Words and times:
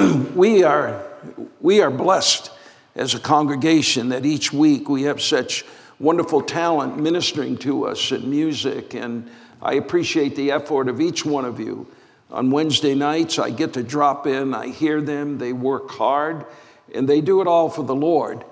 we 0.34 0.62
are, 0.62 1.02
we 1.60 1.82
are 1.82 1.90
blessed 1.90 2.50
as 2.94 3.14
a 3.14 3.18
congregation 3.18 4.08
that 4.10 4.24
each 4.24 4.52
week 4.52 4.88
we 4.88 5.02
have 5.02 5.20
such 5.20 5.64
wonderful 5.98 6.40
talent 6.40 6.98
ministering 6.98 7.56
to 7.58 7.86
us 7.86 8.10
in 8.10 8.30
music. 8.30 8.94
And 8.94 9.28
I 9.60 9.74
appreciate 9.74 10.36
the 10.36 10.52
effort 10.52 10.88
of 10.88 11.00
each 11.00 11.26
one 11.26 11.44
of 11.44 11.60
you. 11.60 11.86
On 12.30 12.50
Wednesday 12.50 12.94
nights, 12.94 13.38
I 13.38 13.50
get 13.50 13.74
to 13.74 13.82
drop 13.82 14.26
in, 14.26 14.54
I 14.54 14.68
hear 14.68 15.02
them, 15.02 15.36
they 15.38 15.52
work 15.52 15.90
hard, 15.90 16.46
and 16.94 17.08
they 17.08 17.20
do 17.20 17.42
it 17.42 17.46
all 17.46 17.68
for 17.68 17.82
the 17.82 17.94
Lord. 17.94 18.44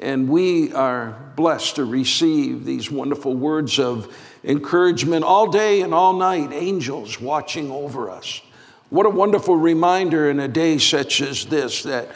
And 0.00 0.28
we 0.28 0.72
are 0.74 1.32
blessed 1.36 1.76
to 1.76 1.84
receive 1.84 2.64
these 2.64 2.90
wonderful 2.90 3.34
words 3.34 3.78
of 3.78 4.14
encouragement 4.44 5.24
all 5.24 5.50
day 5.50 5.80
and 5.80 5.94
all 5.94 6.12
night, 6.14 6.52
angels 6.52 7.20
watching 7.20 7.70
over 7.70 8.10
us. 8.10 8.42
What 8.90 9.06
a 9.06 9.10
wonderful 9.10 9.54
reminder 9.54 10.30
in 10.30 10.40
a 10.40 10.48
day 10.48 10.78
such 10.78 11.20
as 11.20 11.46
this 11.46 11.84
that 11.84 12.08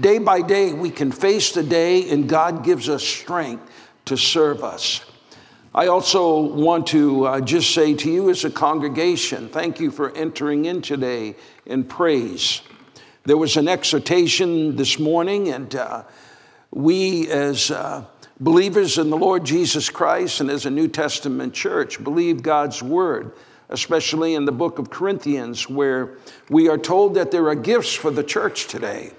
day 0.00 0.18
by 0.18 0.42
day 0.42 0.72
we 0.72 0.88
can 0.88 1.10
face 1.10 1.50
the 1.50 1.64
day 1.64 2.08
and 2.08 2.28
God 2.28 2.62
gives 2.62 2.88
us 2.88 3.02
strength 3.02 3.68
to 4.04 4.16
serve 4.16 4.62
us. 4.62 5.04
I 5.74 5.88
also 5.88 6.38
want 6.38 6.86
to 6.88 7.26
uh, 7.26 7.40
just 7.40 7.74
say 7.74 7.94
to 7.94 8.08
you 8.08 8.30
as 8.30 8.44
a 8.44 8.50
congregation, 8.50 9.48
thank 9.48 9.80
you 9.80 9.90
for 9.90 10.16
entering 10.16 10.66
in 10.66 10.82
today 10.82 11.34
in 11.66 11.82
praise. 11.82 12.62
There 13.24 13.36
was 13.36 13.56
an 13.56 13.66
exhortation 13.66 14.76
this 14.76 15.00
morning, 15.00 15.48
and 15.48 15.74
uh, 15.74 16.04
we 16.70 17.28
as 17.28 17.72
uh, 17.72 18.04
believers 18.38 18.98
in 18.98 19.10
the 19.10 19.16
Lord 19.16 19.44
Jesus 19.44 19.90
Christ 19.90 20.40
and 20.40 20.48
as 20.48 20.64
a 20.64 20.70
New 20.70 20.86
Testament 20.86 21.54
church 21.54 22.02
believe 22.04 22.40
God's 22.40 22.84
word 22.84 23.32
especially 23.70 24.34
in 24.34 24.44
the 24.44 24.52
book 24.52 24.78
of 24.78 24.90
Corinthians, 24.90 25.68
where 25.68 26.16
we 26.48 26.68
are 26.68 26.78
told 26.78 27.14
that 27.14 27.30
there 27.30 27.48
are 27.48 27.54
gifts 27.54 27.94
for 27.94 28.10
the 28.10 28.22
church 28.22 28.66
today, 28.66 29.12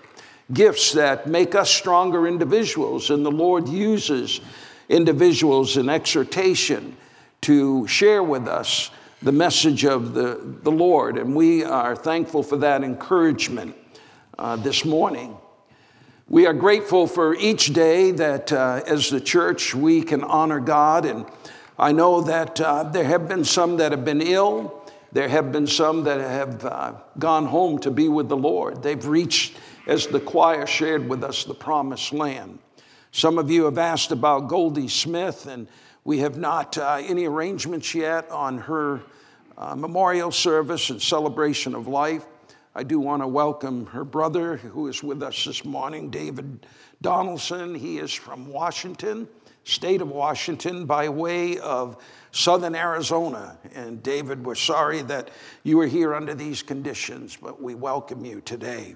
gifts 0.53 0.91
that 0.91 1.25
make 1.27 1.55
us 1.55 1.69
stronger 1.69 2.27
individuals, 2.27 3.09
and 3.09 3.25
the 3.25 3.31
Lord 3.31 3.67
uses 3.67 4.41
individuals 4.89 5.77
in 5.77 5.89
exhortation 5.89 6.95
to 7.41 7.87
share 7.87 8.21
with 8.21 8.47
us 8.47 8.91
the 9.21 9.31
message 9.31 9.85
of 9.85 10.13
the, 10.13 10.39
the 10.63 10.71
Lord, 10.71 11.17
and 11.17 11.35
we 11.35 11.63
are 11.63 11.95
thankful 11.95 12.43
for 12.43 12.57
that 12.57 12.83
encouragement 12.83 13.75
uh, 14.37 14.55
this 14.57 14.83
morning. 14.83 15.37
We 16.27 16.47
are 16.47 16.53
grateful 16.53 17.07
for 17.07 17.35
each 17.35 17.73
day 17.73 18.11
that 18.11 18.51
uh, 18.51 18.81
as 18.87 19.09
the 19.09 19.21
church 19.21 19.75
we 19.75 20.01
can 20.01 20.23
honor 20.23 20.59
God 20.59 21.05
and 21.05 21.25
I 21.79 21.91
know 21.91 22.21
that 22.21 22.59
uh, 22.59 22.83
there 22.83 23.05
have 23.05 23.27
been 23.27 23.43
some 23.43 23.77
that 23.77 23.91
have 23.91 24.05
been 24.05 24.21
ill. 24.21 24.83
There 25.11 25.27
have 25.27 25.51
been 25.51 25.67
some 25.67 26.03
that 26.03 26.19
have 26.19 26.65
uh, 26.65 26.93
gone 27.19 27.45
home 27.45 27.79
to 27.79 27.91
be 27.91 28.07
with 28.07 28.29
the 28.29 28.37
Lord. 28.37 28.83
They've 28.83 29.05
reached, 29.05 29.57
as 29.87 30.07
the 30.07 30.19
choir 30.19 30.65
shared 30.65 31.07
with 31.09 31.23
us, 31.23 31.43
the 31.43 31.53
promised 31.53 32.13
land. 32.13 32.59
Some 33.11 33.37
of 33.37 33.49
you 33.49 33.65
have 33.65 33.77
asked 33.77 34.11
about 34.11 34.47
Goldie 34.47 34.87
Smith, 34.87 35.47
and 35.47 35.67
we 36.03 36.19
have 36.19 36.37
not 36.37 36.77
uh, 36.77 37.01
any 37.01 37.25
arrangements 37.25 37.93
yet 37.93 38.29
on 38.29 38.57
her 38.59 39.01
uh, 39.57 39.75
memorial 39.75 40.31
service 40.31 40.89
and 40.89 41.01
celebration 41.01 41.75
of 41.75 41.87
life. 41.87 42.25
I 42.73 42.83
do 42.83 42.99
want 42.99 43.21
to 43.21 43.27
welcome 43.27 43.85
her 43.87 44.05
brother 44.05 44.57
who 44.57 44.87
is 44.87 45.03
with 45.03 45.21
us 45.23 45.43
this 45.43 45.65
morning, 45.65 46.09
David 46.09 46.65
Donaldson. 47.01 47.75
He 47.75 47.97
is 47.97 48.13
from 48.13 48.47
Washington 48.47 49.27
state 49.63 50.01
of 50.01 50.09
Washington 50.09 50.85
by 50.85 51.09
way 51.09 51.57
of 51.59 52.03
southern 52.31 52.75
Arizona. 52.75 53.57
And 53.75 54.01
David, 54.01 54.43
we're 54.43 54.55
sorry 54.55 55.01
that 55.03 55.29
you 55.63 55.79
are 55.81 55.87
here 55.87 56.15
under 56.15 56.33
these 56.33 56.63
conditions, 56.63 57.37
but 57.41 57.61
we 57.61 57.75
welcome 57.75 58.25
you 58.25 58.41
today. 58.41 58.95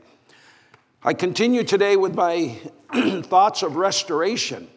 I 1.04 1.14
continue 1.14 1.64
today 1.64 1.98
with 1.98 2.16
my 2.16 2.58
thoughts 3.24 3.62
of 3.62 3.76
restoration. 3.76 4.68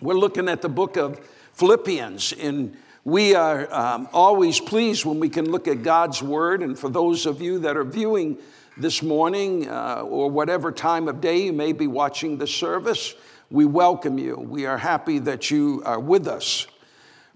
We're 0.00 0.14
looking 0.14 0.48
at 0.48 0.60
the 0.60 0.68
book 0.68 0.96
of 0.96 1.18
Philippians, 1.54 2.34
and 2.34 2.76
we 3.04 3.34
are 3.34 3.72
um, 3.72 4.08
always 4.12 4.60
pleased 4.60 5.06
when 5.06 5.18
we 5.18 5.28
can 5.28 5.50
look 5.50 5.66
at 5.66 5.82
God's 5.82 6.22
word. 6.22 6.62
And 6.62 6.78
for 6.78 6.90
those 6.90 7.24
of 7.24 7.40
you 7.40 7.58
that 7.60 7.76
are 7.76 7.84
viewing 7.84 8.38
this 8.76 9.02
morning 9.02 9.68
uh, 9.68 10.02
or 10.02 10.30
whatever 10.30 10.70
time 10.72 11.08
of 11.08 11.20
day 11.20 11.44
you 11.44 11.52
may 11.52 11.72
be 11.72 11.86
watching 11.86 12.36
the 12.36 12.46
service, 12.46 13.14
we 13.50 13.64
welcome 13.64 14.16
you. 14.16 14.36
We 14.36 14.66
are 14.66 14.78
happy 14.78 15.18
that 15.18 15.50
you 15.50 15.82
are 15.84 15.98
with 15.98 16.28
us. 16.28 16.68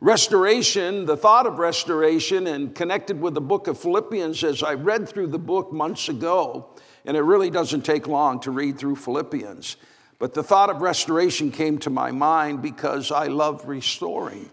Restoration, 0.01 1.07
the 1.07 1.17
thought 1.17 1.45
of 1.47 1.59
restoration, 1.59 2.47
and 2.47 2.73
connected 2.73 3.21
with 3.21 3.35
the 3.35 3.41
book 3.41 3.67
of 3.67 3.79
Philippians, 3.79 4.45
as 4.45 4.63
I 4.63 4.75
read 4.75 5.09
through 5.09 5.29
the 5.29 5.39
book 5.41 5.73
months 5.73 6.09
ago, 6.09 6.69
and 7.05 7.17
it 7.17 7.23
really 7.23 7.51
doesn't 7.51 7.83
take 7.83 8.07
long 8.07 8.39
to 8.41 8.53
read 8.53 8.79
through 8.79 8.97
Philippians. 8.97 9.77
But 10.21 10.35
the 10.35 10.43
thought 10.43 10.71
of 10.71 10.83
restoration 10.83 11.51
came 11.51 11.79
to 11.79 11.91
my 11.91 12.13
mind 12.13 12.63
because 12.63 13.11
I 13.11 13.27
love 13.27 13.67
restoring. 13.67 14.51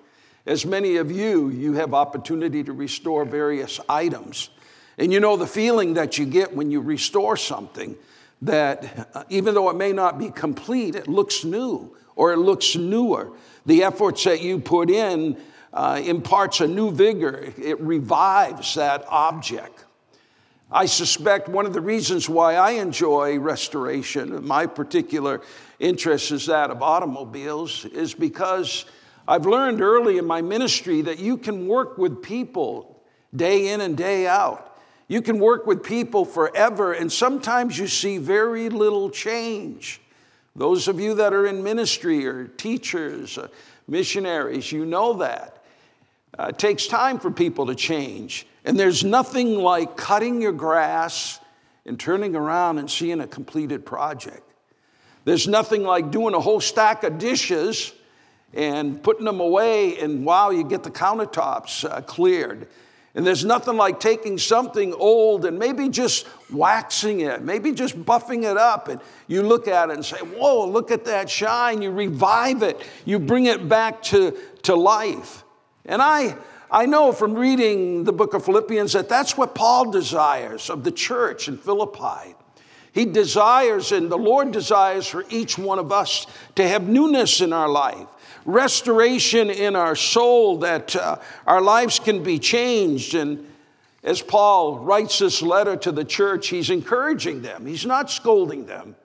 As 0.48 0.66
many 0.66 0.98
of 0.98 1.12
you, 1.12 1.50
you 1.50 1.74
have 1.74 1.94
opportunity 1.94 2.64
to 2.64 2.74
restore 2.74 3.24
various 3.24 3.80
items. 3.88 4.50
And 4.98 5.14
you 5.14 5.20
know 5.20 5.38
the 5.38 5.46
feeling 5.46 5.94
that 5.94 6.18
you 6.18 6.26
get 6.26 6.56
when 6.56 6.72
you 6.72 6.82
restore 6.82 7.38
something 7.38 7.96
that 8.42 9.10
uh, 9.14 9.24
even 9.30 9.54
though 9.54 9.70
it 9.70 9.76
may 9.76 9.94
not 9.94 10.18
be 10.18 10.30
complete, 10.30 10.96
it 10.96 11.08
looks 11.08 11.44
new 11.44 11.96
or 12.16 12.34
it 12.34 12.38
looks 12.38 12.76
newer. 12.76 13.32
The 13.66 13.84
efforts 13.84 14.24
that 14.24 14.42
you 14.42 14.60
put 14.60 14.90
in 14.90 15.38
uh, 15.74 16.02
imparts 16.04 16.60
a 16.62 16.68
new 16.68 16.92
vigor, 16.92 17.54
it 17.58 17.80
revives 17.80 18.76
that 18.76 19.06
object. 19.08 19.86
I 20.72 20.86
suspect 20.86 21.50
one 21.50 21.66
of 21.66 21.74
the 21.74 21.82
reasons 21.82 22.30
why 22.30 22.56
I 22.56 22.72
enjoy 22.72 23.38
restoration, 23.40 24.46
my 24.46 24.66
particular 24.66 25.42
interest 25.80 26.32
is 26.32 26.46
that 26.46 26.72
of 26.72 26.82
automobiles, 26.82 27.86
is 27.86 28.14
because 28.14 28.86
I've 29.28 29.46
learned 29.46 29.82
early 29.82 30.18
in 30.18 30.26
my 30.26 30.42
ministry 30.42 31.02
that 31.04 31.20
you 31.20 31.38
can 31.38 31.68
work 31.68 31.98
with 31.98 32.22
people 32.22 33.04
day 33.36 33.74
in 33.74 33.82
and 33.82 33.98
day 33.98 34.28
out 34.28 34.71
you 35.12 35.22
can 35.22 35.40
work 35.40 35.68
with 35.68 35.84
people 35.84 36.24
forever, 36.24 36.94
and 36.94 37.12
sometimes 37.12 37.78
you 37.78 37.86
see 37.86 38.18
very 38.18 38.70
little 38.70 39.10
change. 39.10 40.00
Those 40.56 40.88
of 40.88 41.02
you 41.02 41.16
that 41.16 41.34
are 41.34 41.48
in 41.48 41.62
ministry 41.62 42.26
or 42.26 42.48
teachers, 42.48 43.38
uh, 43.38 43.50
missionaries, 43.90 44.72
you 44.72 44.86
know 44.86 45.12
that. 45.16 45.66
Uh, 46.40 46.46
it 46.52 46.58
takes 46.58 46.88
time 46.88 47.20
for 47.20 47.30
people 47.30 47.66
to 47.66 47.76
change. 47.76 48.48
And 48.64 48.80
there's 48.80 49.04
nothing 49.04 49.56
like 49.56 49.98
cutting 49.98 50.42
your 50.42 50.54
grass 50.54 51.42
and 51.86 52.00
turning 52.00 52.34
around 52.34 52.78
and 52.78 52.90
seeing 52.90 53.20
a 53.20 53.28
completed 53.28 53.86
project. 53.86 54.50
There's 55.26 55.46
nothing 55.46 55.84
like 55.84 56.12
doing 56.12 56.36
a 56.36 56.40
whole 56.40 56.62
stack 56.62 57.04
of 57.04 57.18
dishes 57.18 57.92
and 58.54 59.04
putting 59.04 59.26
them 59.26 59.42
away, 59.42 60.00
and 60.00 60.24
wow, 60.24 60.52
you 60.52 60.64
get 60.64 60.84
the 60.84 60.90
countertops 60.90 61.84
uh, 61.84 62.00
cleared. 62.00 62.70
And 63.14 63.28
there's 63.28 63.44
nothing 63.44 63.76
like 63.76 64.00
taking 64.00 64.38
something 64.38 64.94
old 64.94 65.44
and 65.44 65.60
maybe 65.60 65.90
just 65.90 66.28
waxing 66.50 67.22
it, 67.22 67.42
maybe 67.42 67.74
just 67.74 67.98
buffing 68.04 68.50
it 68.50 68.56
up. 68.56 68.88
And 68.88 69.02
you 69.28 69.42
look 69.42 69.68
at 69.68 69.90
it 69.90 69.94
and 69.94 70.06
say, 70.06 70.18
Whoa, 70.18 70.66
look 70.66 70.92
at 70.92 71.06
that 71.06 71.30
shine. 71.30 71.82
You 71.82 71.92
revive 71.92 72.64
it, 72.64 72.82
you 73.06 73.20
bring 73.20 73.48
it 73.48 73.68
back 73.68 74.02
to, 74.04 74.38
to 74.64 74.76
life. 74.76 75.44
And 75.86 76.02
I, 76.02 76.38
I 76.70 76.86
know 76.86 77.12
from 77.12 77.34
reading 77.34 78.06
the 78.06 78.14
book 78.14 78.34
of 78.34 78.46
Philippians 78.46 78.94
that 78.94 79.10
that's 79.10 79.36
what 79.36 79.56
Paul 79.56 79.92
desires 79.92 80.70
of 80.70 80.86
the 80.86 80.92
church 80.92 81.50
in 81.50 81.58
Philippi. 81.58 82.36
He 82.94 83.06
desires, 83.06 83.92
and 83.92 84.12
the 84.12 84.18
Lord 84.18 84.52
desires 84.52 85.08
for 85.08 85.26
each 85.30 85.58
one 85.58 85.80
of 85.80 85.92
us 85.92 86.28
to 86.56 86.68
have 86.68 86.88
newness 86.88 87.42
in 87.42 87.54
our 87.54 87.70
life 87.70 88.08
restoration 88.46 89.50
in 89.50 89.76
our 89.76 89.96
soul, 89.96 90.58
that 90.60 90.96
uh, 90.96 91.18
our 91.46 91.62
lives 91.62 92.00
can 92.00 92.24
be 92.24 92.40
changed. 92.40 93.16
And 93.16 93.48
as 94.04 94.22
Paul 94.22 94.80
writes 94.80 95.20
this 95.20 95.42
letter 95.42 95.76
to 95.78 95.92
the 95.92 96.06
church, 96.06 96.48
he's 96.48 96.70
encouraging 96.70 97.42
them, 97.42 97.66
he's 97.66 97.86
not 97.86 98.10
scolding 98.10 98.66
them. 98.66 98.96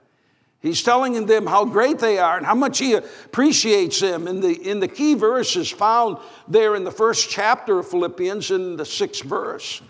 He's 0.61 0.83
telling 0.83 1.27
them 1.27 1.47
how 1.47 1.65
great 1.65 2.01
they 2.01 2.19
are 2.19 2.37
and 2.37 2.45
how 2.45 2.55
much 2.55 2.79
he 2.79 2.95
appreciates 2.95 4.01
them. 4.01 4.27
And 4.27 4.43
the, 4.43 4.53
in 4.69 4.81
the 4.81 4.89
key 4.89 5.15
verse 5.15 5.55
is 5.55 5.71
found 5.71 6.19
there 6.49 6.75
in 6.75 6.83
the 6.83 6.91
first 6.91 7.31
chapter 7.31 7.79
of 7.79 7.89
Philippians 7.89 8.51
in 8.51 8.77
the 8.77 8.85
sixth 8.85 9.23
verse. 9.23 9.81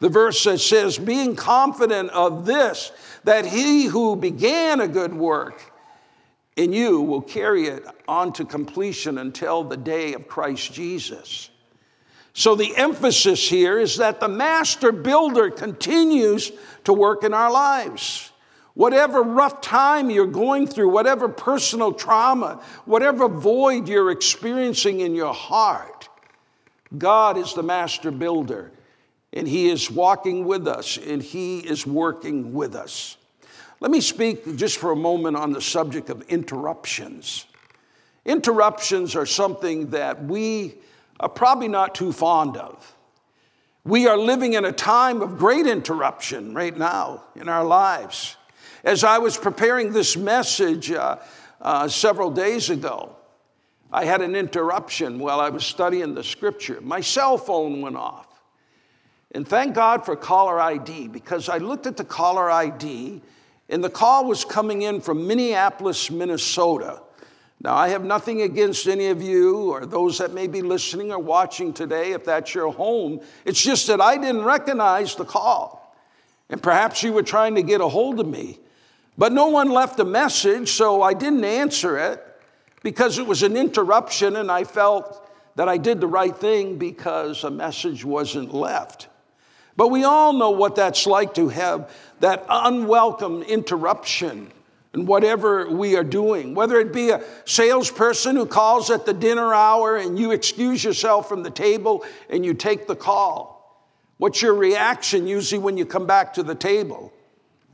The 0.00 0.10
verse 0.10 0.44
that 0.44 0.58
says, 0.58 0.98
Being 0.98 1.36
confident 1.36 2.10
of 2.10 2.44
this, 2.44 2.92
that 3.24 3.46
he 3.46 3.84
who 3.84 4.14
began 4.14 4.80
a 4.80 4.88
good 4.88 5.14
work 5.14 5.62
in 6.56 6.72
you 6.72 7.02
will 7.02 7.20
carry 7.20 7.66
it 7.66 7.84
on 8.08 8.32
to 8.32 8.44
completion 8.44 9.18
until 9.18 9.62
the 9.62 9.76
day 9.76 10.14
of 10.14 10.26
Christ 10.26 10.72
Jesus. 10.72 11.50
So, 12.32 12.54
the 12.54 12.76
emphasis 12.76 13.48
here 13.48 13.78
is 13.78 13.96
that 13.96 14.20
the 14.20 14.28
master 14.28 14.92
builder 14.92 15.50
continues 15.50 16.52
to 16.84 16.92
work 16.92 17.24
in 17.24 17.32
our 17.32 17.50
lives. 17.50 18.30
Whatever 18.74 19.22
rough 19.22 19.62
time 19.62 20.10
you're 20.10 20.26
going 20.26 20.66
through, 20.66 20.90
whatever 20.90 21.28
personal 21.28 21.94
trauma, 21.94 22.62
whatever 22.84 23.26
void 23.26 23.88
you're 23.88 24.10
experiencing 24.10 25.00
in 25.00 25.14
your 25.14 25.32
heart, 25.32 26.10
God 26.96 27.38
is 27.38 27.54
the 27.54 27.62
master 27.62 28.10
builder, 28.10 28.70
and 29.32 29.48
He 29.48 29.70
is 29.70 29.90
walking 29.90 30.44
with 30.44 30.68
us, 30.68 30.98
and 30.98 31.22
He 31.22 31.60
is 31.60 31.86
working 31.86 32.52
with 32.52 32.74
us. 32.74 33.16
Let 33.80 33.90
me 33.90 34.00
speak 34.00 34.56
just 34.56 34.78
for 34.78 34.92
a 34.92 34.96
moment 34.96 35.36
on 35.36 35.52
the 35.52 35.60
subject 35.60 36.08
of 36.08 36.22
interruptions. 36.28 37.46
Interruptions 38.24 39.14
are 39.14 39.26
something 39.26 39.90
that 39.90 40.24
we 40.24 40.76
are 41.20 41.28
probably 41.28 41.68
not 41.68 41.94
too 41.94 42.12
fond 42.12 42.56
of. 42.56 42.96
We 43.84 44.08
are 44.08 44.16
living 44.16 44.54
in 44.54 44.64
a 44.64 44.72
time 44.72 45.22
of 45.22 45.38
great 45.38 45.66
interruption 45.66 46.54
right 46.54 46.76
now 46.76 47.24
in 47.36 47.48
our 47.48 47.64
lives. 47.64 48.36
As 48.82 49.04
I 49.04 49.18
was 49.18 49.36
preparing 49.36 49.92
this 49.92 50.16
message 50.16 50.90
uh, 50.90 51.18
uh, 51.60 51.86
several 51.86 52.30
days 52.30 52.70
ago, 52.70 53.14
I 53.92 54.04
had 54.04 54.22
an 54.22 54.34
interruption 54.34 55.18
while 55.18 55.38
I 55.38 55.50
was 55.50 55.64
studying 55.64 56.14
the 56.14 56.24
scripture. 56.24 56.80
My 56.80 57.00
cell 57.00 57.38
phone 57.38 57.80
went 57.80 57.96
off. 57.96 58.26
And 59.32 59.46
thank 59.46 59.74
God 59.74 60.04
for 60.04 60.16
caller 60.16 60.58
ID 60.58 61.08
because 61.08 61.48
I 61.48 61.58
looked 61.58 61.86
at 61.86 61.96
the 61.96 62.04
caller 62.04 62.50
ID 62.50 63.22
and 63.68 63.82
the 63.82 63.90
call 63.90 64.26
was 64.26 64.44
coming 64.44 64.82
in 64.82 65.00
from 65.00 65.26
Minneapolis, 65.26 66.10
Minnesota. 66.10 67.02
Now, 67.60 67.74
I 67.74 67.88
have 67.88 68.04
nothing 68.04 68.42
against 68.42 68.86
any 68.86 69.06
of 69.06 69.22
you 69.22 69.72
or 69.72 69.86
those 69.86 70.18
that 70.18 70.32
may 70.32 70.46
be 70.46 70.62
listening 70.62 71.10
or 71.10 71.18
watching 71.18 71.72
today 71.72 72.12
if 72.12 72.24
that's 72.24 72.54
your 72.54 72.72
home. 72.72 73.20
It's 73.44 73.62
just 73.62 73.86
that 73.86 74.00
I 74.00 74.18
didn't 74.18 74.44
recognize 74.44 75.14
the 75.14 75.24
call. 75.24 75.96
And 76.50 76.62
perhaps 76.62 77.02
you 77.02 77.12
were 77.12 77.22
trying 77.22 77.54
to 77.56 77.62
get 77.62 77.80
a 77.80 77.88
hold 77.88 78.20
of 78.20 78.28
me. 78.28 78.60
But 79.18 79.32
no 79.32 79.48
one 79.48 79.70
left 79.70 79.98
a 79.98 80.04
message, 80.04 80.70
so 80.70 81.02
I 81.02 81.14
didn't 81.14 81.44
answer 81.44 81.98
it 81.98 82.22
because 82.82 83.18
it 83.18 83.26
was 83.26 83.42
an 83.42 83.56
interruption 83.56 84.36
and 84.36 84.52
I 84.52 84.64
felt 84.64 85.28
that 85.56 85.68
I 85.68 85.78
did 85.78 86.00
the 86.00 86.06
right 86.06 86.36
thing 86.36 86.76
because 86.76 87.42
a 87.42 87.50
message 87.50 88.04
wasn't 88.04 88.54
left. 88.54 89.08
But 89.76 89.88
we 89.88 90.04
all 90.04 90.32
know 90.32 90.50
what 90.50 90.76
that's 90.76 91.06
like 91.06 91.34
to 91.34 91.48
have 91.48 91.90
that 92.20 92.46
unwelcome 92.48 93.42
interruption 93.42 94.50
in 94.94 95.04
whatever 95.04 95.70
we 95.70 95.96
are 95.96 96.04
doing, 96.04 96.54
whether 96.54 96.80
it 96.80 96.92
be 96.92 97.10
a 97.10 97.22
salesperson 97.44 98.36
who 98.36 98.46
calls 98.46 98.90
at 98.90 99.04
the 99.04 99.12
dinner 99.12 99.52
hour 99.52 99.96
and 99.96 100.18
you 100.18 100.30
excuse 100.30 100.82
yourself 100.82 101.28
from 101.28 101.42
the 101.42 101.50
table 101.50 102.04
and 102.30 102.44
you 102.44 102.54
take 102.54 102.86
the 102.86 102.96
call. 102.96 103.56
What's 104.16 104.40
your 104.40 104.54
reaction 104.54 105.26
usually 105.26 105.58
when 105.58 105.76
you 105.76 105.84
come 105.84 106.06
back 106.06 106.32
to 106.34 106.42
the 106.42 106.54
table? 106.54 107.12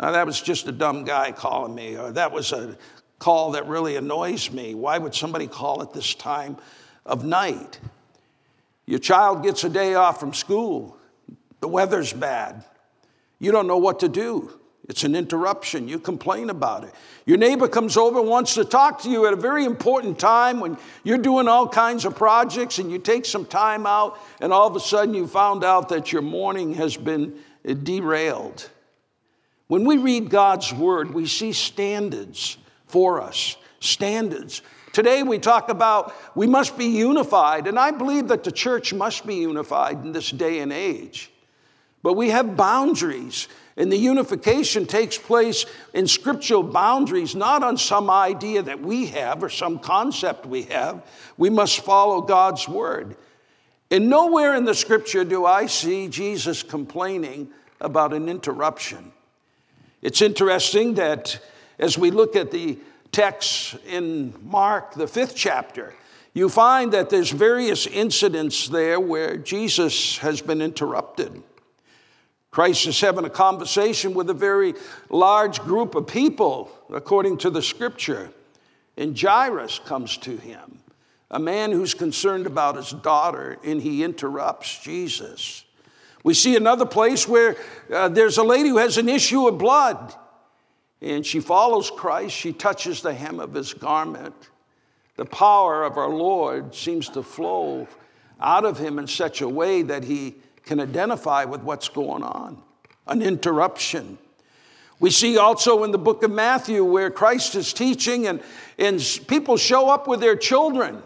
Now, 0.00 0.10
that 0.10 0.26
was 0.26 0.40
just 0.40 0.66
a 0.66 0.72
dumb 0.72 1.04
guy 1.04 1.30
calling 1.30 1.76
me, 1.76 1.96
or 1.96 2.10
that 2.10 2.32
was 2.32 2.50
a 2.50 2.76
call 3.20 3.52
that 3.52 3.68
really 3.68 3.94
annoys 3.94 4.50
me. 4.50 4.74
Why 4.74 4.98
would 4.98 5.14
somebody 5.14 5.46
call 5.46 5.80
at 5.82 5.92
this 5.92 6.14
time 6.16 6.56
of 7.06 7.24
night? 7.24 7.78
Your 8.84 8.98
child 8.98 9.44
gets 9.44 9.62
a 9.62 9.68
day 9.68 9.94
off 9.94 10.18
from 10.18 10.34
school, 10.34 10.96
the 11.62 11.68
weather's 11.68 12.12
bad. 12.12 12.64
You 13.38 13.52
don't 13.52 13.66
know 13.66 13.78
what 13.78 14.00
to 14.00 14.08
do. 14.08 14.58
It's 14.88 15.04
an 15.04 15.14
interruption. 15.14 15.86
You 15.86 16.00
complain 16.00 16.50
about 16.50 16.82
it. 16.82 16.92
Your 17.24 17.38
neighbor 17.38 17.68
comes 17.68 17.96
over 17.96 18.18
and 18.18 18.28
wants 18.28 18.54
to 18.54 18.64
talk 18.64 19.00
to 19.02 19.08
you 19.08 19.26
at 19.26 19.32
a 19.32 19.36
very 19.36 19.64
important 19.64 20.18
time 20.18 20.58
when 20.58 20.76
you're 21.04 21.18
doing 21.18 21.46
all 21.46 21.68
kinds 21.68 22.04
of 22.04 22.16
projects 22.16 22.80
and 22.80 22.90
you 22.90 22.98
take 22.98 23.24
some 23.24 23.46
time 23.46 23.86
out, 23.86 24.18
and 24.40 24.52
all 24.52 24.66
of 24.66 24.74
a 24.74 24.80
sudden 24.80 25.14
you 25.14 25.28
found 25.28 25.62
out 25.62 25.88
that 25.90 26.12
your 26.12 26.20
morning 26.20 26.74
has 26.74 26.96
been 26.96 27.38
derailed. 27.84 28.68
When 29.68 29.84
we 29.84 29.98
read 29.98 30.30
God's 30.30 30.74
word, 30.74 31.14
we 31.14 31.26
see 31.26 31.52
standards 31.52 32.58
for 32.88 33.22
us. 33.22 33.56
Standards. 33.78 34.62
Today 34.92 35.22
we 35.22 35.38
talk 35.38 35.68
about 35.68 36.12
we 36.34 36.48
must 36.48 36.76
be 36.76 36.86
unified, 36.86 37.68
and 37.68 37.78
I 37.78 37.92
believe 37.92 38.28
that 38.28 38.42
the 38.42 38.52
church 38.52 38.92
must 38.92 39.24
be 39.24 39.36
unified 39.36 40.04
in 40.04 40.10
this 40.10 40.30
day 40.32 40.58
and 40.58 40.72
age. 40.72 41.30
But 42.02 42.14
we 42.14 42.30
have 42.30 42.56
boundaries, 42.56 43.48
and 43.76 43.90
the 43.90 43.96
unification 43.96 44.86
takes 44.86 45.16
place 45.16 45.64
in 45.94 46.06
scriptural 46.06 46.62
boundaries, 46.62 47.34
not 47.34 47.62
on 47.62 47.76
some 47.76 48.10
idea 48.10 48.62
that 48.62 48.80
we 48.80 49.06
have 49.06 49.42
or 49.42 49.48
some 49.48 49.78
concept 49.78 50.44
we 50.44 50.62
have. 50.64 51.06
We 51.36 51.48
must 51.48 51.80
follow 51.80 52.20
God's 52.20 52.68
word. 52.68 53.16
And 53.90 54.08
nowhere 54.08 54.54
in 54.54 54.64
the 54.64 54.74
scripture 54.74 55.24
do 55.24 55.44
I 55.46 55.66
see 55.66 56.08
Jesus 56.08 56.62
complaining 56.62 57.48
about 57.80 58.12
an 58.12 58.28
interruption. 58.28 59.12
It's 60.00 60.22
interesting 60.22 60.94
that 60.94 61.38
as 61.78 61.96
we 61.96 62.10
look 62.10 62.34
at 62.34 62.50
the 62.50 62.78
text 63.12 63.76
in 63.86 64.34
Mark, 64.42 64.94
the 64.94 65.06
fifth 65.06 65.36
chapter, 65.36 65.94
you 66.34 66.48
find 66.48 66.92
that 66.92 67.10
there's 67.10 67.30
various 67.30 67.86
incidents 67.86 68.68
there 68.68 68.98
where 68.98 69.36
Jesus 69.36 70.18
has 70.18 70.40
been 70.40 70.62
interrupted. 70.62 71.42
Christ 72.52 72.86
is 72.86 73.00
having 73.00 73.24
a 73.24 73.30
conversation 73.30 74.14
with 74.14 74.30
a 74.30 74.34
very 74.34 74.74
large 75.08 75.58
group 75.60 75.96
of 75.96 76.06
people, 76.06 76.70
according 76.92 77.38
to 77.38 77.50
the 77.50 77.62
scripture. 77.62 78.30
And 78.96 79.18
Jairus 79.18 79.80
comes 79.80 80.16
to 80.18 80.36
him, 80.36 80.78
a 81.30 81.40
man 81.40 81.72
who's 81.72 81.94
concerned 81.94 82.46
about 82.46 82.76
his 82.76 82.92
daughter, 82.92 83.58
and 83.64 83.82
he 83.82 84.04
interrupts 84.04 84.78
Jesus. 84.78 85.64
We 86.22 86.34
see 86.34 86.54
another 86.54 86.86
place 86.86 87.26
where 87.26 87.56
uh, 87.92 88.08
there's 88.08 88.38
a 88.38 88.44
lady 88.44 88.68
who 88.68 88.78
has 88.78 88.98
an 88.98 89.08
issue 89.08 89.48
of 89.48 89.58
blood 89.58 90.14
and 91.02 91.26
she 91.26 91.40
follows 91.40 91.90
Christ. 91.90 92.34
She 92.34 92.52
touches 92.52 93.02
the 93.02 93.12
hem 93.12 93.40
of 93.40 93.52
his 93.52 93.74
garment. 93.74 94.34
The 95.16 95.24
power 95.24 95.82
of 95.82 95.98
our 95.98 96.08
Lord 96.08 96.74
seems 96.74 97.08
to 97.10 97.22
flow 97.22 97.88
out 98.40 98.64
of 98.64 98.78
him 98.78 98.98
in 98.98 99.08
such 99.08 99.40
a 99.40 99.48
way 99.48 99.82
that 99.82 100.04
he 100.04 100.36
can 100.64 100.80
identify 100.80 101.44
with 101.44 101.62
what's 101.62 101.88
going 101.88 102.22
on 102.22 102.62
an 103.08 103.20
interruption. 103.20 104.16
We 105.00 105.10
see 105.10 105.36
also 105.36 105.82
in 105.82 105.90
the 105.90 105.98
book 105.98 106.22
of 106.22 106.30
Matthew 106.30 106.84
where 106.84 107.10
Christ 107.10 107.56
is 107.56 107.72
teaching 107.72 108.28
and, 108.28 108.40
and 108.78 109.00
people 109.26 109.56
show 109.56 109.90
up 109.90 110.06
with 110.06 110.20
their 110.20 110.36
children 110.36 111.02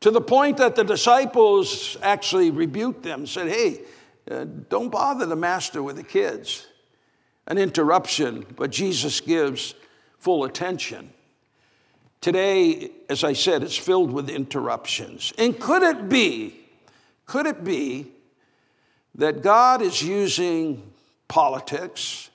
to 0.00 0.10
the 0.10 0.20
point 0.20 0.56
that 0.56 0.74
the 0.74 0.82
disciples 0.82 1.96
actually 2.02 2.50
rebuked 2.50 3.04
them, 3.04 3.26
said, 3.26 3.48
Hey, 3.48 3.82
uh, 4.28 4.44
don't 4.68 4.90
bother 4.90 5.26
the 5.26 5.36
master 5.36 5.82
with 5.82 5.96
the 5.96 6.02
kids 6.02 6.66
an 7.46 7.58
interruption, 7.58 8.46
but 8.56 8.70
Jesus 8.70 9.20
gives 9.20 9.74
full 10.18 10.44
attention. 10.44 11.12
Today, 12.20 12.90
as 13.08 13.24
I 13.24 13.32
said, 13.32 13.64
it's 13.64 13.76
filled 13.76 14.12
with 14.12 14.30
interruptions. 14.30 15.32
And 15.38 15.58
could 15.58 15.82
it 15.82 16.08
be, 16.08 16.60
could 17.26 17.46
it 17.46 17.64
be 17.64 18.12
that 19.14 19.42
God 19.42 19.82
is 19.82 20.02
using 20.02 20.82
politics, 21.28 22.30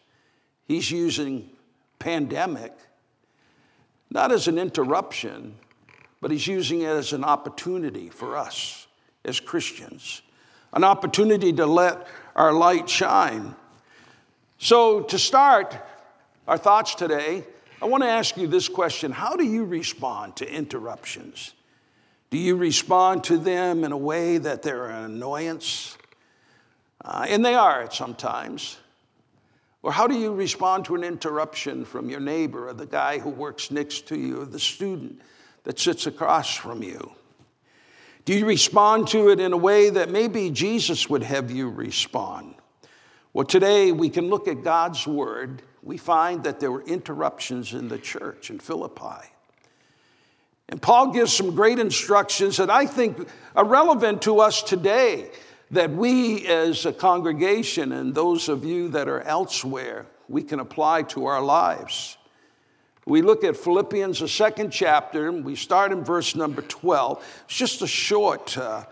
He's 0.66 0.92
using 0.92 1.50
pandemic, 2.00 2.74
not 4.10 4.32
as 4.32 4.48
an 4.48 4.58
interruption, 4.58 5.56
but 6.22 6.32
He's 6.32 6.48
using 6.48 6.82
it 6.82 6.90
as 6.90 7.14
an 7.14 7.24
opportunity 7.24 8.10
for 8.10 8.38
us 8.38 8.88
as 9.26 9.40
Christians, 9.40 10.22
an 10.74 10.84
opportunity 10.84 11.52
to 11.54 11.66
let 11.66 12.08
our 12.36 12.54
light 12.54 12.90
shine. 12.90 13.56
So, 14.60 15.02
to 15.02 15.20
start 15.20 15.76
our 16.48 16.58
thoughts 16.58 16.96
today, 16.96 17.44
I 17.82 17.86
want 17.86 18.04
to 18.04 18.10
ask 18.10 18.38
you 18.38 18.48
this 18.48 18.70
question 18.70 19.12
How 19.12 19.36
do 19.36 19.44
you 19.44 19.66
respond 19.66 20.38
to 20.38 20.52
interruptions? 20.52 21.54
Do 22.30 22.38
you 22.38 22.56
respond 22.56 23.24
to 23.26 23.38
them 23.38 23.84
in 23.84 23.92
a 23.92 23.98
way 23.98 24.38
that 24.38 24.62
they're 24.62 24.90
an 24.90 25.06
annoyance? 25.06 25.98
Uh, 27.04 27.26
and 27.30 27.44
they 27.46 27.56
are 27.56 27.90
sometimes. 27.92 28.78
Or 29.84 29.92
how 29.92 30.08
do 30.08 30.16
you 30.16 30.34
respond 30.34 30.86
to 30.86 30.96
an 30.96 31.04
interruption 31.04 31.86
from 31.86 32.10
your 32.10 32.20
neighbor 32.20 32.68
or 32.68 32.74
the 32.74 32.86
guy 32.86 33.20
who 33.20 33.30
works 33.30 33.72
next 33.72 34.08
to 34.08 34.18
you 34.18 34.42
or 34.42 34.46
the 34.46 34.60
student 34.60 35.22
that 35.64 35.80
sits 35.80 36.08
across 36.08 36.56
from 36.56 36.84
you? 36.84 37.12
Do 38.26 38.34
you 38.34 38.46
respond 38.46 39.08
to 39.10 39.30
it 39.30 39.40
in 39.40 39.54
a 39.54 39.58
way 39.58 39.90
that 39.90 40.10
maybe 40.10 40.50
Jesus 40.50 41.10
would 41.10 41.24
have 41.24 41.50
you 41.50 41.70
respond? 41.70 42.56
Well, 43.32 43.46
today 43.46 43.92
we 43.92 44.10
can 44.10 44.30
look 44.30 44.48
at 44.48 44.64
God's 44.64 45.08
word. 45.08 45.62
We 45.84 45.98
find 45.98 46.44
that 46.44 46.60
there 46.60 46.72
were 46.72 46.84
interruptions 46.84 47.74
in 47.74 47.88
the 47.88 47.98
church 47.98 48.50
in 48.50 48.60
Philippi. 48.60 49.30
And 50.70 50.82
Paul 50.82 51.12
gives 51.12 51.32
some 51.32 51.56
great 51.56 51.80
instructions 51.80 52.58
that 52.58 52.70
I 52.70 52.86
think 52.86 53.30
are 53.56 53.64
relevant 53.64 54.24
to 54.24 54.40
us 54.40 54.62
today, 54.62 55.30
that 55.72 55.92
we 55.92 56.48
as 56.48 56.86
a 56.86 56.94
congregation 56.94 57.92
and 57.92 58.16
those 58.16 58.50
of 58.50 58.64
you 58.64 58.90
that 58.90 59.08
are 59.08 59.22
elsewhere, 59.22 60.06
we 60.30 60.44
can 60.44 60.60
apply 60.60 61.04
to 61.04 61.26
our 61.26 61.42
lives. 61.42 62.18
We 63.06 63.22
look 63.22 63.44
at 63.44 63.56
Philippians, 63.56 64.20
the 64.20 64.28
second 64.28 64.72
chapter, 64.72 65.30
and 65.30 65.46
we 65.46 65.56
start 65.56 65.92
in 65.92 66.04
verse 66.04 66.36
number 66.36 66.62
12. 66.62 67.26
It's 67.46 67.56
just 67.56 67.82
a 67.82 67.88
short 67.88 68.58
uh, 68.58 68.86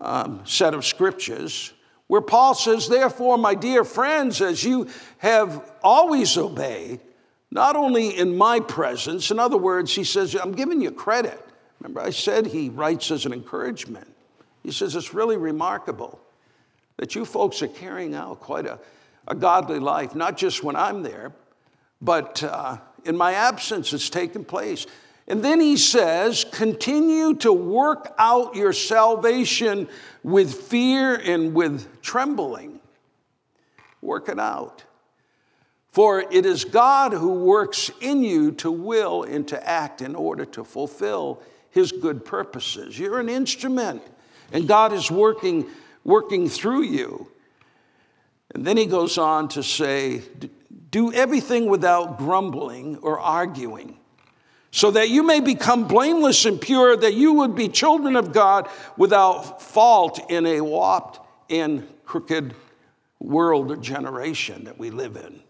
um, 0.00 0.40
set 0.44 0.74
of 0.74 0.84
scriptures 0.84 1.72
where 2.08 2.20
Paul 2.20 2.54
says, 2.54 2.88
Therefore, 2.88 3.38
my 3.38 3.54
dear 3.54 3.84
friends, 3.84 4.42
as 4.42 4.64
you 4.64 4.88
have 5.18 5.72
always 5.82 6.36
obeyed, 6.36 7.00
not 7.50 7.76
only 7.76 8.18
in 8.18 8.36
my 8.36 8.58
presence, 8.58 9.30
in 9.30 9.38
other 9.38 9.56
words, 9.56 9.94
he 9.94 10.04
says, 10.04 10.34
I'm 10.34 10.52
giving 10.52 10.80
you 10.80 10.90
credit. 10.90 11.40
Remember, 11.80 12.00
I 12.00 12.10
said 12.10 12.46
he 12.46 12.70
writes 12.70 13.10
as 13.10 13.26
an 13.26 13.32
encouragement. 13.32 14.13
He 14.64 14.72
says, 14.72 14.96
It's 14.96 15.14
really 15.14 15.36
remarkable 15.36 16.20
that 16.96 17.14
you 17.14 17.24
folks 17.24 17.62
are 17.62 17.68
carrying 17.68 18.14
out 18.14 18.40
quite 18.40 18.66
a, 18.66 18.80
a 19.28 19.34
godly 19.34 19.78
life, 19.78 20.14
not 20.14 20.36
just 20.36 20.64
when 20.64 20.74
I'm 20.74 21.02
there, 21.02 21.32
but 22.00 22.42
uh, 22.42 22.78
in 23.04 23.16
my 23.16 23.34
absence, 23.34 23.92
it's 23.92 24.10
taken 24.10 24.44
place. 24.44 24.86
And 25.26 25.42
then 25.42 25.60
he 25.60 25.76
says, 25.76 26.44
continue 26.44 27.34
to 27.36 27.52
work 27.52 28.14
out 28.18 28.54
your 28.54 28.72
salvation 28.72 29.88
with 30.22 30.54
fear 30.54 31.14
and 31.14 31.54
with 31.54 32.02
trembling. 32.02 32.80
Work 34.02 34.28
it 34.28 34.38
out. 34.38 34.84
For 35.90 36.20
it 36.20 36.44
is 36.44 36.64
God 36.64 37.12
who 37.12 37.32
works 37.32 37.90
in 38.00 38.22
you 38.22 38.52
to 38.52 38.70
will 38.70 39.22
and 39.22 39.46
to 39.48 39.68
act 39.68 40.02
in 40.02 40.14
order 40.14 40.44
to 40.46 40.64
fulfill 40.64 41.40
his 41.70 41.92
good 41.92 42.24
purposes. 42.24 42.98
You're 42.98 43.20
an 43.20 43.28
instrument, 43.28 44.02
and 44.52 44.68
God 44.68 44.92
is 44.92 45.10
working, 45.10 45.66
working 46.04 46.48
through 46.48 46.82
you. 46.82 47.28
And 48.54 48.64
then 48.64 48.76
he 48.76 48.86
goes 48.86 49.18
on 49.18 49.48
to 49.50 49.62
say, 49.62 50.22
do 50.90 51.12
everything 51.12 51.66
without 51.66 52.18
grumbling 52.18 52.98
or 52.98 53.18
arguing 53.18 53.98
so 54.70 54.90
that 54.90 55.08
you 55.08 55.22
may 55.22 55.38
become 55.38 55.86
blameless 55.86 56.44
and 56.46 56.60
pure, 56.60 56.96
that 56.96 57.14
you 57.14 57.34
would 57.34 57.54
be 57.54 57.68
children 57.68 58.16
of 58.16 58.32
God 58.32 58.68
without 58.96 59.62
fault 59.62 60.20
in 60.28 60.46
a 60.46 60.60
warped 60.60 61.20
and 61.48 61.86
crooked 62.04 62.54
world 63.20 63.70
or 63.70 63.76
generation 63.76 64.64
that 64.64 64.76
we 64.76 64.90
live 64.90 65.16
in. 65.16 65.40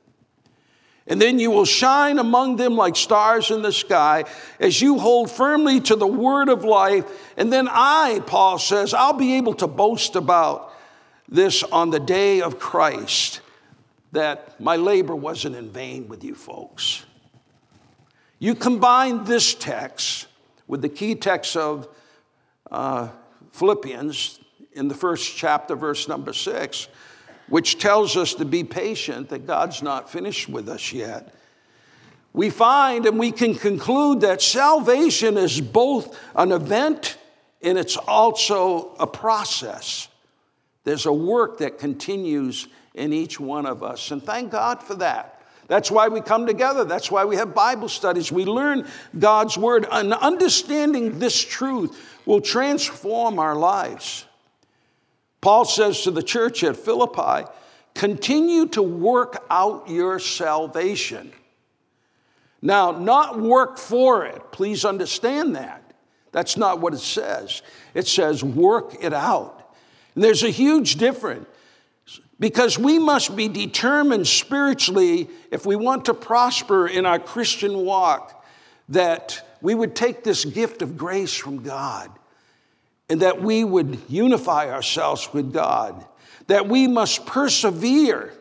And 1.06 1.20
then 1.20 1.38
you 1.38 1.50
will 1.50 1.66
shine 1.66 2.18
among 2.18 2.56
them 2.56 2.76
like 2.76 2.96
stars 2.96 3.50
in 3.50 3.60
the 3.60 3.72
sky 3.72 4.24
as 4.58 4.80
you 4.80 4.98
hold 4.98 5.30
firmly 5.30 5.80
to 5.82 5.96
the 5.96 6.06
word 6.06 6.48
of 6.48 6.64
life. 6.64 7.04
And 7.36 7.52
then 7.52 7.68
I, 7.70 8.22
Paul 8.26 8.58
says, 8.58 8.94
I'll 8.94 9.12
be 9.12 9.34
able 9.34 9.54
to 9.54 9.66
boast 9.66 10.16
about 10.16 10.72
this 11.28 11.62
on 11.62 11.90
the 11.90 12.00
day 12.00 12.40
of 12.40 12.58
Christ 12.58 13.40
that 14.12 14.58
my 14.60 14.76
labor 14.76 15.14
wasn't 15.14 15.56
in 15.56 15.70
vain 15.70 16.08
with 16.08 16.24
you 16.24 16.34
folks. 16.34 17.04
You 18.38 18.54
combine 18.54 19.24
this 19.24 19.54
text 19.54 20.26
with 20.66 20.80
the 20.80 20.88
key 20.88 21.14
text 21.14 21.56
of 21.56 21.88
uh, 22.70 23.08
Philippians 23.52 24.40
in 24.72 24.88
the 24.88 24.94
first 24.94 25.36
chapter, 25.36 25.76
verse 25.76 26.08
number 26.08 26.32
six, 26.32 26.88
which 27.48 27.78
tells 27.78 28.16
us 28.16 28.34
to 28.34 28.44
be 28.44 28.64
patient, 28.64 29.28
that 29.28 29.46
God's 29.46 29.82
not 29.82 30.10
finished 30.10 30.48
with 30.48 30.68
us 30.68 30.92
yet. 30.92 31.34
We 32.32 32.50
find 32.50 33.06
and 33.06 33.18
we 33.18 33.30
can 33.30 33.54
conclude 33.54 34.22
that 34.22 34.42
salvation 34.42 35.36
is 35.36 35.60
both 35.60 36.18
an 36.34 36.52
event 36.52 37.16
and 37.62 37.78
it's 37.78 37.96
also 37.96 38.94
a 38.98 39.06
process. 39.06 40.08
There's 40.84 41.06
a 41.06 41.12
work 41.12 41.58
that 41.58 41.78
continues 41.78 42.68
in 42.94 43.12
each 43.12 43.40
one 43.40 43.66
of 43.66 43.82
us, 43.82 44.10
and 44.10 44.22
thank 44.22 44.52
God 44.52 44.82
for 44.82 44.94
that. 44.96 45.42
That's 45.66 45.90
why 45.90 46.08
we 46.08 46.20
come 46.20 46.46
together. 46.46 46.84
That's 46.84 47.10
why 47.10 47.24
we 47.24 47.36
have 47.36 47.54
Bible 47.54 47.88
studies. 47.88 48.30
We 48.30 48.44
learn 48.44 48.86
God's 49.18 49.56
word, 49.56 49.86
and 49.90 50.12
understanding 50.12 51.18
this 51.18 51.42
truth 51.42 52.20
will 52.26 52.42
transform 52.42 53.38
our 53.38 53.56
lives. 53.56 54.26
Paul 55.44 55.66
says 55.66 56.00
to 56.04 56.10
the 56.10 56.22
church 56.22 56.64
at 56.64 56.74
Philippi, 56.74 57.46
continue 57.94 58.64
to 58.68 58.80
work 58.80 59.44
out 59.50 59.90
your 59.90 60.18
salvation. 60.18 61.32
Now, 62.62 62.92
not 62.92 63.38
work 63.38 63.76
for 63.76 64.24
it. 64.24 64.40
Please 64.52 64.86
understand 64.86 65.54
that. 65.56 65.92
That's 66.32 66.56
not 66.56 66.80
what 66.80 66.94
it 66.94 67.00
says. 67.00 67.60
It 67.92 68.06
says 68.06 68.42
work 68.42 68.96
it 69.04 69.12
out. 69.12 69.74
And 70.14 70.24
there's 70.24 70.44
a 70.44 70.48
huge 70.48 70.96
difference. 70.96 71.46
Because 72.40 72.78
we 72.78 72.98
must 72.98 73.36
be 73.36 73.48
determined 73.48 74.26
spiritually, 74.26 75.28
if 75.50 75.66
we 75.66 75.76
want 75.76 76.06
to 76.06 76.14
prosper 76.14 76.86
in 76.88 77.04
our 77.04 77.18
Christian 77.18 77.84
walk, 77.84 78.46
that 78.88 79.46
we 79.60 79.74
would 79.74 79.94
take 79.94 80.24
this 80.24 80.46
gift 80.46 80.80
of 80.80 80.96
grace 80.96 81.34
from 81.34 81.62
God 81.62 82.10
and 83.08 83.20
that 83.20 83.42
we 83.42 83.64
would 83.64 83.98
unify 84.08 84.70
ourselves 84.70 85.32
with 85.32 85.52
God, 85.52 86.04
that 86.46 86.68
we 86.68 86.86
must 86.88 87.26
persevere, 87.26 88.32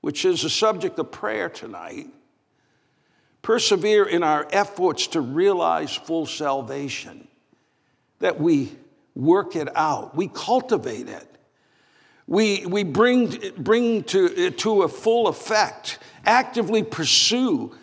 which 0.00 0.24
is 0.24 0.42
the 0.42 0.50
subject 0.50 0.98
of 0.98 1.10
prayer 1.10 1.48
tonight. 1.48 2.06
Persevere 3.42 4.04
in 4.04 4.22
our 4.22 4.46
efforts 4.52 5.06
to 5.08 5.20
realize 5.20 5.94
full 5.94 6.26
salvation, 6.26 7.26
that 8.18 8.40
we 8.40 8.72
work 9.14 9.56
it 9.56 9.68
out, 9.76 10.14
we 10.14 10.28
cultivate 10.28 11.08
it 11.08 11.30
we, 12.30 12.64
we 12.64 12.84
bring, 12.84 13.40
bring 13.58 14.04
to, 14.04 14.52
to 14.52 14.82
a 14.84 14.88
full 14.88 15.26
effect, 15.26 15.98
actively 16.24 16.84
pursue, 16.84 17.74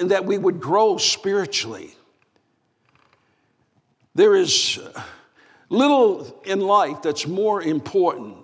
and 0.00 0.10
that 0.10 0.24
we 0.24 0.38
would 0.38 0.58
grow 0.58 0.96
spiritually. 0.96 1.94
There 4.16 4.34
is 4.34 4.80
little 5.70 6.42
in 6.44 6.60
life 6.60 7.00
that's 7.00 7.26
more 7.26 7.62
important 7.62 8.36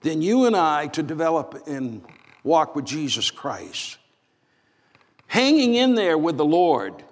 than 0.00 0.22
you 0.22 0.46
and 0.46 0.56
I 0.56 0.86
to 0.88 1.02
develop 1.02 1.64
and 1.66 2.02
walk 2.42 2.74
with 2.74 2.86
Jesus 2.86 3.30
Christ. 3.30 3.98
Hanging 5.26 5.74
in 5.74 5.94
there 5.94 6.16
with 6.16 6.38
the 6.38 6.44
Lord, 6.44 7.04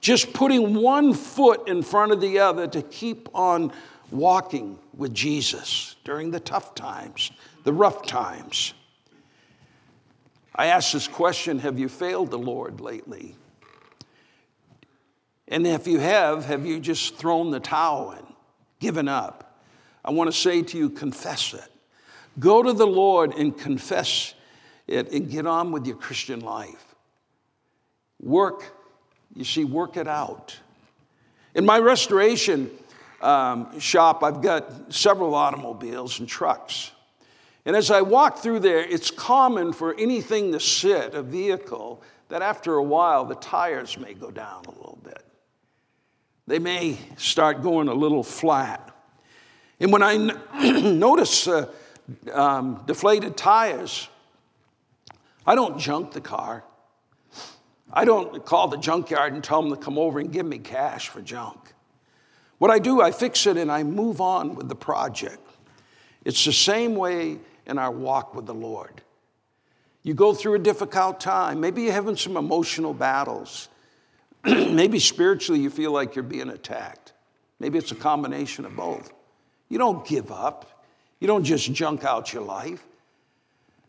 just 0.00 0.32
putting 0.32 0.74
one 0.74 1.12
foot 1.12 1.68
in 1.68 1.82
front 1.82 2.12
of 2.12 2.20
the 2.20 2.38
other 2.38 2.68
to 2.68 2.82
keep 2.82 3.28
on 3.34 3.72
walking 4.10 4.78
with 4.96 5.12
Jesus 5.12 5.96
during 6.04 6.30
the 6.30 6.40
tough 6.40 6.74
times, 6.74 7.32
the 7.64 7.72
rough 7.72 8.06
times. 8.06 8.72
I 10.54 10.66
ask 10.66 10.92
this 10.92 11.08
question 11.08 11.58
Have 11.58 11.78
you 11.78 11.88
failed 11.88 12.30
the 12.30 12.38
Lord 12.38 12.80
lately? 12.80 13.34
And 15.48 15.66
if 15.66 15.86
you 15.86 15.98
have, 15.98 16.44
have 16.46 16.66
you 16.66 16.80
just 16.80 17.16
thrown 17.16 17.50
the 17.50 17.60
towel 17.60 18.12
in, 18.12 18.35
given 18.80 19.08
up? 19.08 19.60
I 20.04 20.10
want 20.10 20.30
to 20.30 20.36
say 20.36 20.62
to 20.62 20.78
you, 20.78 20.90
confess 20.90 21.54
it. 21.54 21.68
Go 22.38 22.62
to 22.62 22.72
the 22.72 22.86
Lord 22.86 23.34
and 23.34 23.56
confess 23.56 24.34
it 24.86 25.10
and 25.12 25.30
get 25.30 25.46
on 25.46 25.72
with 25.72 25.86
your 25.86 25.96
Christian 25.96 26.40
life. 26.40 26.94
Work, 28.20 28.64
you 29.34 29.44
see, 29.44 29.64
work 29.64 29.96
it 29.96 30.06
out. 30.06 30.56
In 31.54 31.64
my 31.64 31.78
restoration, 31.78 32.70
um, 33.20 33.78
shop, 33.80 34.22
I've 34.22 34.42
got 34.42 34.92
several 34.92 35.34
automobiles 35.34 36.20
and 36.20 36.28
trucks. 36.28 36.92
And 37.64 37.74
as 37.74 37.90
I 37.90 38.02
walk 38.02 38.38
through 38.38 38.60
there, 38.60 38.80
it's 38.80 39.10
common 39.10 39.72
for 39.72 39.94
anything 39.98 40.52
to 40.52 40.60
sit, 40.60 41.14
a 41.14 41.22
vehicle, 41.22 42.02
that 42.28 42.42
after 42.42 42.74
a 42.74 42.82
while 42.82 43.24
the 43.24 43.34
tires 43.36 43.98
may 43.98 44.14
go 44.14 44.30
down 44.30 44.64
a 44.66 44.70
little 44.70 44.98
bit. 45.02 45.24
They 46.46 46.58
may 46.58 46.98
start 47.16 47.62
going 47.62 47.88
a 47.88 47.94
little 47.94 48.22
flat. 48.22 48.90
And 49.80 49.92
when 49.92 50.02
I 50.02 50.14
n- 50.14 50.98
notice 50.98 51.48
uh, 51.48 51.70
um, 52.32 52.82
deflated 52.86 53.36
tires, 53.36 54.08
I 55.46 55.54
don't 55.54 55.78
junk 55.78 56.12
the 56.12 56.20
car. 56.20 56.64
I 57.92 58.04
don't 58.04 58.44
call 58.44 58.68
the 58.68 58.76
junkyard 58.76 59.32
and 59.32 59.42
tell 59.42 59.62
them 59.62 59.70
to 59.70 59.76
come 59.76 59.98
over 59.98 60.18
and 60.18 60.32
give 60.32 60.46
me 60.46 60.58
cash 60.58 61.08
for 61.08 61.20
junk. 61.20 61.72
What 62.58 62.70
I 62.70 62.78
do, 62.78 63.00
I 63.00 63.10
fix 63.10 63.46
it 63.46 63.56
and 63.56 63.70
I 63.70 63.82
move 63.82 64.20
on 64.20 64.54
with 64.54 64.68
the 64.68 64.74
project. 64.74 65.40
It's 66.24 66.44
the 66.44 66.52
same 66.52 66.96
way 66.96 67.38
in 67.66 67.78
our 67.78 67.90
walk 67.90 68.34
with 68.34 68.46
the 68.46 68.54
Lord. 68.54 69.02
You 70.02 70.14
go 70.14 70.32
through 70.34 70.54
a 70.54 70.58
difficult 70.58 71.20
time. 71.20 71.60
Maybe 71.60 71.82
you're 71.82 71.92
having 71.92 72.16
some 72.16 72.36
emotional 72.36 72.94
battles. 72.94 73.68
Maybe 74.70 75.00
spiritually 75.00 75.60
you 75.60 75.70
feel 75.70 75.90
like 75.90 76.14
you're 76.14 76.22
being 76.22 76.50
attacked. 76.50 77.12
Maybe 77.58 77.78
it's 77.78 77.90
a 77.90 77.96
combination 77.96 78.64
of 78.64 78.76
both. 78.76 79.12
You 79.68 79.78
don't 79.78 80.06
give 80.06 80.30
up, 80.30 80.84
you 81.18 81.26
don't 81.26 81.42
just 81.42 81.72
junk 81.72 82.04
out 82.04 82.32
your 82.32 82.42
life, 82.42 82.84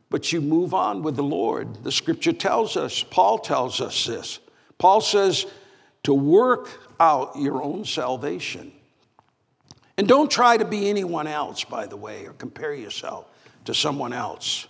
but 0.10 0.34
you 0.34 0.42
move 0.42 0.74
on 0.74 1.04
with 1.04 1.16
the 1.16 1.24
Lord. 1.24 1.84
The 1.84 1.92
scripture 1.92 2.34
tells 2.34 2.76
us, 2.76 3.04
Paul 3.04 3.38
tells 3.38 3.82
us 3.82 4.06
this. 4.06 4.40
Paul 4.80 5.02
says 5.02 5.46
to 6.04 6.14
work 6.14 6.70
out 7.00 7.36
your 7.36 7.62
own 7.62 7.86
salvation. 7.86 8.72
And 9.98 10.08
don't 10.08 10.32
try 10.32 10.58
to 10.58 10.66
be 10.66 10.90
anyone 10.90 11.28
else, 11.28 11.64
by 11.64 11.86
the 11.86 11.98
way, 11.98 12.26
or 12.26 12.34
compare 12.34 12.74
yourself 12.74 13.26
to 13.66 13.74
someone 13.74 14.14
else. 14.14 14.68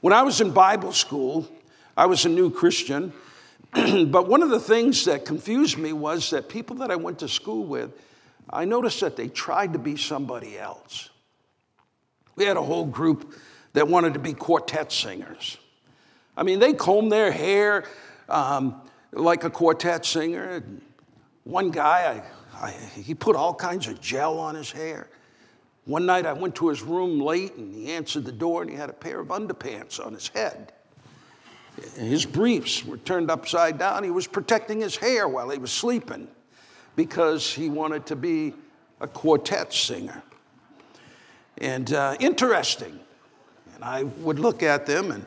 When 0.00 0.12
I 0.12 0.22
was 0.22 0.40
in 0.40 0.52
Bible 0.52 0.92
school, 0.92 1.48
I 1.96 2.06
was 2.06 2.24
a 2.24 2.28
new 2.28 2.50
Christian, 2.50 3.12
but 4.06 4.28
one 4.28 4.42
of 4.42 4.50
the 4.50 4.60
things 4.60 5.04
that 5.04 5.24
confused 5.24 5.78
me 5.78 5.92
was 5.92 6.30
that 6.30 6.48
people 6.48 6.76
that 6.76 6.90
I 6.90 6.96
went 6.96 7.18
to 7.20 7.28
school 7.28 7.64
with, 7.64 7.92
I 8.50 8.64
noticed 8.64 9.00
that 9.00 9.16
they 9.16 9.28
tried 9.28 9.74
to 9.74 9.78
be 9.78 9.96
somebody 9.96 10.58
else. 10.58 11.10
We 12.36 12.44
had 12.44 12.56
a 12.56 12.62
whole 12.62 12.86
group 12.86 13.34
that 13.74 13.88
wanted 13.88 14.14
to 14.14 14.20
be 14.20 14.32
quartet 14.32 14.92
singers. 14.92 15.58
I 16.36 16.44
mean, 16.44 16.58
they 16.60 16.72
combed 16.72 17.12
their 17.12 17.32
hair 17.32 17.84
um, 18.28 18.80
like 19.12 19.44
a 19.44 19.50
quartet 19.50 20.04
singer, 20.04 20.62
one 21.44 21.70
guy, 21.70 22.22
I, 22.52 22.66
I, 22.66 22.70
he 22.70 23.14
put 23.14 23.34
all 23.34 23.54
kinds 23.54 23.86
of 23.86 24.00
gel 24.00 24.38
on 24.38 24.54
his 24.54 24.70
hair. 24.70 25.08
One 25.86 26.04
night 26.04 26.26
I 26.26 26.34
went 26.34 26.54
to 26.56 26.68
his 26.68 26.82
room 26.82 27.18
late 27.18 27.54
and 27.54 27.74
he 27.74 27.90
answered 27.92 28.26
the 28.26 28.32
door 28.32 28.60
and 28.62 28.70
he 28.70 28.76
had 28.76 28.90
a 28.90 28.94
pair 28.94 29.20
of 29.20 29.28
underpants 29.28 30.04
on 30.04 30.12
his 30.12 30.28
head. 30.28 30.72
His 31.96 32.26
briefs 32.26 32.84
were 32.84 32.98
turned 32.98 33.30
upside 33.30 33.78
down. 33.78 34.04
He 34.04 34.10
was 34.10 34.26
protecting 34.26 34.80
his 34.80 34.96
hair 34.96 35.28
while 35.28 35.50
he 35.50 35.58
was 35.58 35.70
sleeping 35.70 36.28
because 36.96 37.52
he 37.52 37.68
wanted 37.68 38.06
to 38.06 38.16
be 38.16 38.54
a 39.00 39.06
quartet 39.06 39.72
singer. 39.72 40.22
And 41.58 41.92
uh, 41.92 42.16
interesting. 42.20 42.98
And 43.74 43.84
I 43.84 44.02
would 44.02 44.38
look 44.38 44.62
at 44.62 44.86
them, 44.86 45.10
and, 45.12 45.24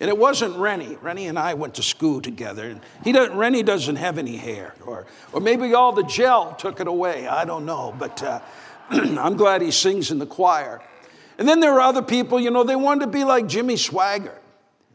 and 0.00 0.08
it 0.08 0.16
wasn't 0.16 0.56
Rennie. 0.56 0.96
Rennie 1.02 1.26
and 1.26 1.38
I 1.38 1.54
went 1.54 1.74
to 1.74 1.82
school 1.82 2.20
together. 2.20 2.68
And 2.68 2.80
he 3.02 3.12
doesn't, 3.12 3.36
Rennie 3.36 3.62
doesn't 3.62 3.96
have 3.96 4.18
any 4.18 4.36
hair, 4.36 4.74
or, 4.86 5.06
or 5.32 5.40
maybe 5.40 5.74
all 5.74 5.92
the 5.92 6.04
gel 6.04 6.54
took 6.54 6.80
it 6.80 6.86
away. 6.86 7.26
I 7.26 7.44
don't 7.44 7.66
know. 7.66 7.94
But 7.98 8.22
uh, 8.22 8.40
I'm 8.90 9.36
glad 9.36 9.62
he 9.62 9.70
sings 9.70 10.10
in 10.10 10.18
the 10.18 10.26
choir. 10.26 10.80
And 11.38 11.48
then 11.48 11.58
there 11.58 11.72
were 11.72 11.80
other 11.80 12.02
people, 12.02 12.38
you 12.38 12.50
know, 12.50 12.62
they 12.62 12.76
wanted 12.76 13.06
to 13.06 13.10
be 13.10 13.24
like 13.24 13.48
Jimmy 13.48 13.74
Swaggart. 13.74 14.38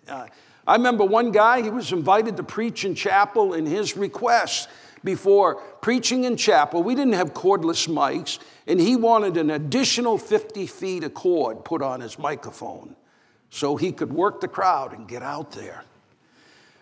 Uh, 0.08 0.28
I 0.70 0.74
remember 0.74 1.04
one 1.04 1.32
guy, 1.32 1.64
he 1.64 1.72
was 1.72 1.92
invited 1.92 2.38
to 2.38 2.44
preach 2.44 2.86
in 2.86 2.94
chapel, 2.94 3.56
and 3.56 3.68
his 3.68 3.98
request 3.98 4.70
before 5.04 5.56
preaching 5.82 6.26
in 6.26 6.38
chapel, 6.38 6.84
we 6.84 6.94
didn't 6.94 7.14
have 7.14 7.34
cordless 7.34 7.88
mics, 7.88 8.38
and 8.68 8.80
he 8.80 8.96
wanted 8.96 9.38
an 9.38 9.50
additional 9.50 10.20
50 10.20 10.68
feet 10.68 11.04
of 11.04 11.16
cord 11.16 11.66
put 11.66 11.82
on 11.82 12.02
his 12.02 12.20
microphone 12.20 12.96
so 13.50 13.78
he 13.78 13.92
could 13.92 14.14
work 14.14 14.42
the 14.42 14.48
crowd 14.48 14.94
and 14.94 15.08
get 15.08 15.24
out 15.24 15.54
there. 15.54 15.86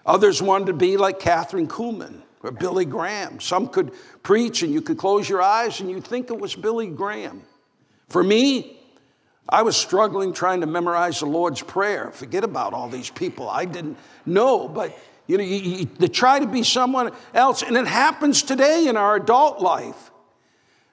Others 0.06 0.41
wanted 0.41 0.65
to 0.65 0.74
be 0.74 0.98
like 0.98 1.22
Kathryn 1.22 1.70
Kuhlman 1.70 2.24
or 2.44 2.51
Billy 2.51 2.84
Graham. 2.84 3.39
Some 3.39 3.70
could 3.70 3.94
preach 4.22 4.63
and 4.63 4.74
you 4.74 4.82
could 4.82 4.98
close 4.98 5.29
your 5.29 5.41
eyes 5.41 5.79
and 5.79 5.89
you'd 5.89 6.03
think 6.03 6.29
it 6.29 6.38
was 6.38 6.53
Billy 6.58 6.88
Graham. 6.88 7.41
For 8.10 8.22
me, 8.22 8.76
I 9.50 9.62
was 9.62 9.77
struggling 9.77 10.34
trying 10.34 10.62
to 10.62 10.68
memorize 10.68 11.20
the 11.20 11.25
Lord's 11.25 11.62
Prayer. 11.62 12.12
Forget 12.12 12.44
about 12.44 12.74
all 12.74 12.89
these 12.89 13.10
people 13.10 13.50
I 13.50 13.66
didn't 13.66 13.98
know, 14.25 14.68
but 14.68 14.98
you 15.27 15.38
know, 15.38 15.44
you, 15.44 15.88
you, 16.00 16.08
try 16.08 16.39
to 16.39 16.48
be 16.48 16.63
someone 16.63 17.12
else. 17.34 17.62
And 17.62 17.75
it 17.75 17.88
happens 17.88 18.44
today 18.44 18.88
in 18.88 18.96
our 18.96 19.18
adult 19.18 19.62
life 19.62 20.12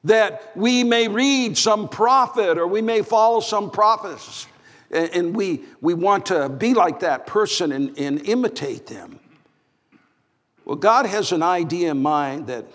that 0.05 0.53
we 0.57 0.85
may 0.85 1.09
read 1.09 1.57
some 1.57 1.89
prophet 1.89 2.59
or 2.59 2.67
we 2.67 2.83
may 2.83 3.03
follow 3.03 3.41
some 3.41 3.71
prophets 3.71 4.47
and, 4.91 5.11
and 5.11 5.37
we, 5.37 5.63
we 5.81 5.95
want 5.95 6.27
to 6.27 6.49
be 6.49 6.75
like 6.75 7.01
that 7.01 7.27
person 7.27 7.73
and, 7.73 7.99
and 7.99 8.29
imitate 8.29 8.87
them. 8.87 9.21
Well, 10.65 10.77
God 10.77 11.07
has 11.07 11.33
an 11.33 11.43
idea 11.43 11.91
in 11.91 12.03
mind 12.03 12.47
that 12.47 12.67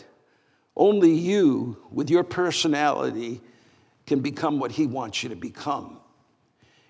only 0.75 1.11
you, 1.11 1.77
with 1.91 2.09
your 2.09 2.23
personality, 2.23 3.41
can 4.09 4.19
become 4.19 4.59
what 4.59 4.71
He 4.71 4.87
wants 4.87 5.23
you 5.23 5.29
to 5.29 5.35
become. 5.35 5.99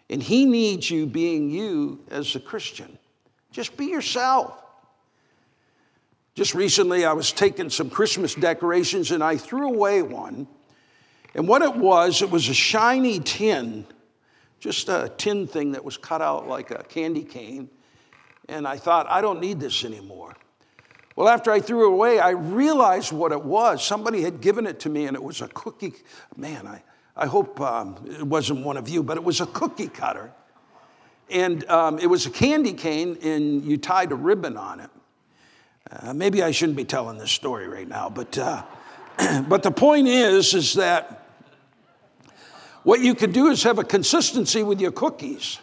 And 0.09 0.23
He 0.23 0.45
needs 0.45 0.89
you 0.89 1.05
being 1.05 1.51
you 1.51 1.99
as 2.09 2.35
a 2.35 2.39
Christian. 2.39 2.97
Just 3.51 3.77
be 3.77 3.87
yourself. 3.87 4.63
Just 6.33 6.55
recently, 6.55 7.03
I 7.05 7.11
was 7.11 7.33
taking 7.33 7.69
some 7.69 7.89
Christmas 7.89 8.33
decorations 8.33 9.11
and 9.11 9.21
I 9.21 9.35
threw 9.35 9.67
away 9.67 10.01
one. 10.01 10.47
And 11.35 11.47
what 11.47 11.61
it 11.61 11.75
was, 11.75 12.21
it 12.21 12.31
was 12.31 12.47
a 12.47 12.53
shiny 12.53 13.19
tin, 13.19 13.85
just 14.61 14.87
a 14.87 15.11
tin 15.17 15.45
thing 15.45 15.73
that 15.73 15.83
was 15.83 15.97
cut 15.97 16.21
out 16.21 16.47
like 16.47 16.71
a 16.71 16.83
candy 16.83 17.23
cane. 17.23 17.69
And 18.47 18.65
I 18.65 18.77
thought, 18.77 19.07
I 19.09 19.19
don't 19.19 19.41
need 19.41 19.59
this 19.59 19.83
anymore. 19.83 20.35
Well, 21.17 21.27
after 21.27 21.51
I 21.51 21.59
threw 21.59 21.89
it 21.89 21.93
away, 21.93 22.19
I 22.19 22.29
realized 22.29 23.11
what 23.11 23.33
it 23.33 23.43
was. 23.43 23.85
Somebody 23.85 24.21
had 24.21 24.39
given 24.39 24.65
it 24.65 24.79
to 24.79 24.89
me, 24.89 25.05
and 25.05 25.15
it 25.15 25.21
was 25.21 25.41
a 25.41 25.49
cookie. 25.49 25.93
Man, 26.37 26.65
I, 26.65 26.81
I 27.19 27.25
hope 27.25 27.59
um, 27.59 27.97
it 28.09 28.25
wasn't 28.25 28.63
one 28.63 28.77
of 28.77 28.87
you, 28.87 29.03
but 29.03 29.17
it 29.17 29.23
was 29.25 29.41
a 29.41 29.45
cookie 29.45 29.89
cutter. 29.89 30.31
And 31.29 31.69
um, 31.69 31.99
it 31.99 32.07
was 32.07 32.25
a 32.25 32.29
candy 32.29 32.71
cane, 32.71 33.17
and 33.21 33.65
you 33.65 33.77
tied 33.77 34.13
a 34.13 34.15
ribbon 34.15 34.55
on 34.55 34.79
it. 34.79 34.89
Uh, 35.91 36.13
maybe 36.13 36.41
I 36.41 36.51
shouldn't 36.51 36.77
be 36.77 36.85
telling 36.85 37.17
this 37.17 37.29
story 37.29 37.67
right 37.67 37.87
now, 37.87 38.09
but, 38.09 38.37
uh, 38.37 38.63
but 39.49 39.63
the 39.63 39.71
point 39.71 40.07
is, 40.07 40.53
is 40.53 40.75
that 40.75 41.27
what 42.83 43.01
you 43.01 43.13
could 43.13 43.33
do 43.33 43.47
is 43.47 43.63
have 43.63 43.79
a 43.79 43.83
consistency 43.83 44.63
with 44.63 44.79
your 44.79 44.93
cookies. 44.93 45.59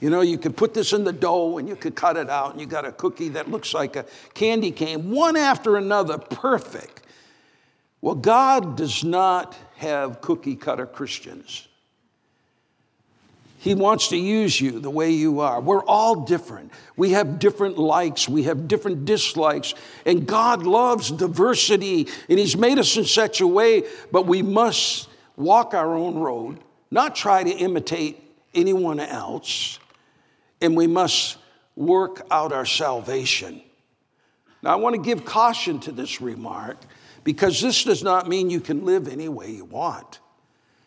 You 0.00 0.08
know, 0.08 0.22
you 0.22 0.38
could 0.38 0.56
put 0.56 0.72
this 0.72 0.94
in 0.94 1.04
the 1.04 1.12
dough 1.12 1.58
and 1.58 1.68
you 1.68 1.76
could 1.76 1.94
cut 1.94 2.16
it 2.16 2.30
out, 2.30 2.52
and 2.52 2.60
you 2.62 2.66
got 2.66 2.86
a 2.86 2.92
cookie 2.92 3.28
that 3.30 3.50
looks 3.50 3.74
like 3.74 3.96
a 3.96 4.06
candy 4.32 4.70
cane, 4.70 5.10
one 5.10 5.36
after 5.36 5.76
another, 5.76 6.16
perfect. 6.16 7.03
Well, 8.04 8.16
God 8.16 8.76
does 8.76 9.02
not 9.02 9.56
have 9.76 10.20
cookie 10.20 10.56
cutter 10.56 10.84
Christians. 10.84 11.66
He 13.56 13.74
wants 13.74 14.08
to 14.08 14.18
use 14.18 14.60
you 14.60 14.78
the 14.78 14.90
way 14.90 15.12
you 15.12 15.40
are. 15.40 15.58
We're 15.58 15.82
all 15.82 16.16
different. 16.16 16.70
We 16.98 17.12
have 17.12 17.38
different 17.38 17.78
likes, 17.78 18.28
we 18.28 18.42
have 18.42 18.68
different 18.68 19.06
dislikes, 19.06 19.72
and 20.04 20.26
God 20.26 20.64
loves 20.64 21.10
diversity, 21.10 22.08
and 22.28 22.38
He's 22.38 22.58
made 22.58 22.78
us 22.78 22.94
in 22.98 23.06
such 23.06 23.40
a 23.40 23.46
way, 23.46 23.84
but 24.12 24.26
we 24.26 24.42
must 24.42 25.08
walk 25.36 25.72
our 25.72 25.94
own 25.94 26.16
road, 26.16 26.58
not 26.90 27.16
try 27.16 27.42
to 27.42 27.50
imitate 27.50 28.22
anyone 28.54 29.00
else, 29.00 29.78
and 30.60 30.76
we 30.76 30.86
must 30.86 31.38
work 31.74 32.26
out 32.30 32.52
our 32.52 32.66
salvation. 32.66 33.62
Now, 34.62 34.72
I 34.72 34.76
want 34.76 34.94
to 34.94 35.00
give 35.00 35.24
caution 35.24 35.80
to 35.80 35.90
this 35.90 36.20
remark 36.20 36.76
because 37.24 37.60
this 37.60 37.84
does 37.84 38.02
not 38.02 38.28
mean 38.28 38.50
you 38.50 38.60
can 38.60 38.84
live 38.84 39.08
any 39.08 39.28
way 39.28 39.50
you 39.50 39.64
want. 39.64 40.20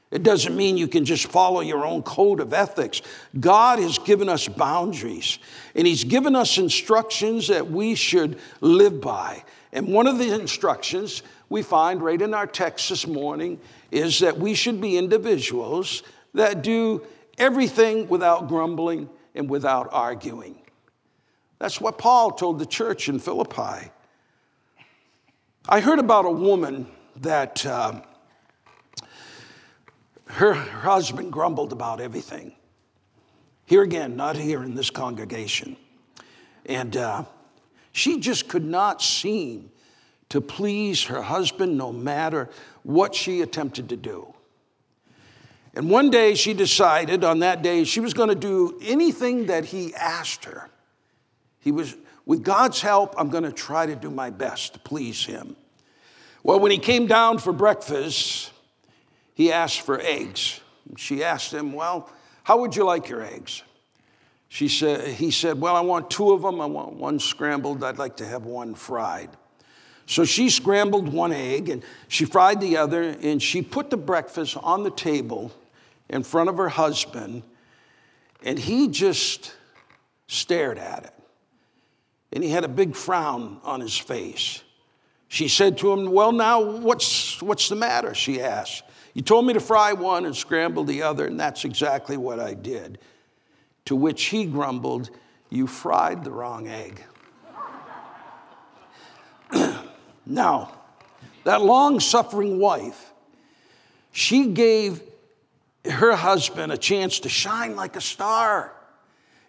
It 0.09 0.23
doesn't 0.23 0.55
mean 0.55 0.77
you 0.77 0.87
can 0.87 1.03
just 1.03 1.27
follow 1.27 1.59
your 1.59 1.85
own 1.85 2.01
code 2.01 2.39
of 2.39 2.53
ethics. 2.53 3.01
God 3.37 3.79
has 3.79 3.99
given 3.99 4.29
us 4.29 4.47
boundaries, 4.47 5.39
and 5.75 5.85
He's 5.85 6.05
given 6.05 6.33
us 6.35 6.57
instructions 6.57 7.49
that 7.49 7.69
we 7.69 7.93
should 7.93 8.39
live 8.61 9.01
by. 9.01 9.43
And 9.73 9.89
one 9.89 10.07
of 10.07 10.17
the 10.17 10.33
instructions 10.33 11.23
we 11.49 11.61
find 11.61 12.01
right 12.01 12.21
in 12.21 12.33
our 12.33 12.47
text 12.47 12.89
this 12.89 13.05
morning 13.05 13.59
is 13.91 14.19
that 14.19 14.37
we 14.37 14.53
should 14.53 14.79
be 14.79 14.97
individuals 14.97 16.03
that 16.33 16.61
do 16.61 17.05
everything 17.37 18.07
without 18.07 18.47
grumbling 18.47 19.09
and 19.35 19.49
without 19.49 19.89
arguing. 19.91 20.55
That's 21.59 21.81
what 21.81 21.97
Paul 21.97 22.31
told 22.31 22.59
the 22.59 22.65
church 22.65 23.09
in 23.09 23.19
Philippi. 23.19 23.91
I 25.69 25.79
heard 25.81 25.99
about 25.99 26.25
a 26.25 26.31
woman 26.31 26.87
that. 27.17 27.65
Uh, 27.65 28.01
her, 30.27 30.53
husband 30.53 31.31
grumbled 31.31 31.71
about 31.71 31.99
everything. 31.99 32.53
Here 33.65 33.81
again, 33.81 34.15
not 34.15 34.35
here 34.35 34.63
in 34.63 34.75
this 34.75 34.89
congregation. 34.89 35.77
And 36.65 36.95
uh, 36.95 37.25
she 37.91 38.19
just 38.19 38.47
could 38.47 38.65
not 38.65 39.01
seem 39.01 39.71
to 40.29 40.41
please 40.41 41.05
her 41.05 41.21
husband 41.21 41.77
no 41.77 41.91
matter 41.91 42.49
what 42.83 43.15
she 43.15 43.41
attempted 43.41 43.89
to 43.89 43.97
do. 43.97 44.33
And 45.73 45.89
one 45.89 46.09
day 46.09 46.35
she 46.35 46.53
decided 46.53 47.23
on 47.23 47.39
that 47.39 47.61
day 47.61 47.83
she 47.83 47.99
was 47.99 48.13
going 48.13 48.29
to 48.29 48.35
do 48.35 48.79
anything 48.83 49.47
that 49.47 49.65
he 49.65 49.93
asked 49.95 50.45
her. 50.45 50.69
He 51.59 51.71
was, 51.71 51.95
with 52.27 52.43
God's 52.43 52.81
help, 52.81 53.15
I'm 53.17 53.29
going 53.29 53.45
to 53.45 53.53
try 53.53 53.85
to 53.85 53.95
do 53.95 54.11
my 54.11 54.29
best 54.29 54.73
to 54.73 54.79
please 54.79 55.25
him. 55.25 55.55
Well, 56.43 56.59
when 56.59 56.71
he 56.71 56.77
came 56.77 57.07
down 57.07 57.39
for 57.39 57.53
breakfast, 57.53 58.51
he 59.33 59.51
asked 59.51 59.81
for 59.81 59.99
eggs. 60.01 60.59
She 60.97 61.23
asked 61.23 61.53
him, 61.53 61.71
Well, 61.71 62.11
how 62.43 62.59
would 62.59 62.75
you 62.75 62.83
like 62.83 63.07
your 63.07 63.23
eggs? 63.23 63.63
She 64.49 64.67
said, 64.67 65.07
he 65.07 65.31
said, 65.31 65.59
Well, 65.59 65.75
I 65.75 65.79
want 65.79 66.11
two 66.11 66.31
of 66.33 66.41
them. 66.41 66.59
I 66.59 66.65
want 66.65 66.93
one 66.93 67.19
scrambled. 67.19 67.81
I'd 67.81 67.97
like 67.97 68.17
to 68.17 68.25
have 68.25 68.43
one 68.43 68.75
fried. 68.75 69.29
So 70.05 70.25
she 70.25 70.49
scrambled 70.49 71.07
one 71.11 71.31
egg 71.31 71.69
and 71.69 71.81
she 72.09 72.25
fried 72.25 72.59
the 72.59 72.75
other, 72.75 73.03
and 73.03 73.41
she 73.41 73.61
put 73.61 73.89
the 73.89 73.97
breakfast 73.97 74.57
on 74.57 74.83
the 74.83 74.91
table 74.91 75.51
in 76.09 76.23
front 76.23 76.49
of 76.49 76.57
her 76.57 76.69
husband, 76.69 77.43
and 78.43 78.59
he 78.59 78.89
just 78.89 79.53
stared 80.27 80.77
at 80.77 81.05
it. 81.05 81.16
And 82.37 82.43
he 82.43 82.51
had 82.51 82.63
a 82.63 82.67
big 82.67 82.95
frown 82.95 83.59
on 83.63 83.81
his 83.81 83.97
face. 83.97 84.61
She 85.27 85.47
said 85.47 85.79
to 85.79 85.91
him, 85.91 86.11
Well, 86.11 86.31
now, 86.31 86.61
what's, 86.61 87.41
what's 87.41 87.67
the 87.67 87.75
matter? 87.75 88.13
She 88.13 88.39
asked. 88.39 88.83
You 89.15 89.23
told 89.23 89.47
me 89.47 89.53
to 89.53 89.59
fry 89.59 89.93
one 89.93 90.23
and 90.23 90.35
scramble 90.35 90.83
the 90.83 91.01
other, 91.01 91.25
and 91.25 91.39
that's 91.39 91.65
exactly 91.65 92.15
what 92.15 92.39
I 92.39 92.53
did. 92.53 92.99
To 93.85 93.95
which 93.95 94.25
he 94.25 94.45
grumbled, 94.45 95.09
You 95.49 95.65
fried 95.65 96.23
the 96.23 96.29
wrong 96.29 96.67
egg. 96.67 97.03
now, 100.27 100.75
that 101.43 101.63
long 101.63 101.99
suffering 101.99 102.59
wife, 102.59 103.13
she 104.11 104.49
gave 104.49 105.01
her 105.89 106.15
husband 106.15 106.71
a 106.71 106.77
chance 106.77 107.21
to 107.21 107.29
shine 107.29 107.75
like 107.75 107.95
a 107.95 108.01
star, 108.01 108.76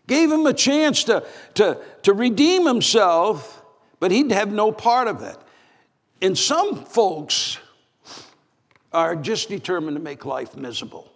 gave 0.08 0.32
him 0.32 0.44
a 0.46 0.52
chance 0.52 1.04
to, 1.04 1.24
to, 1.54 1.78
to 2.02 2.12
redeem 2.12 2.66
himself, 2.66 3.62
but 4.00 4.10
he'd 4.10 4.32
have 4.32 4.50
no 4.50 4.72
part 4.72 5.06
of 5.06 5.22
it. 5.22 5.36
And 6.20 6.36
some 6.36 6.84
folks, 6.84 7.58
are 8.92 9.16
just 9.16 9.48
determined 9.48 9.96
to 9.96 10.02
make 10.02 10.24
life 10.24 10.56
miserable. 10.56 11.12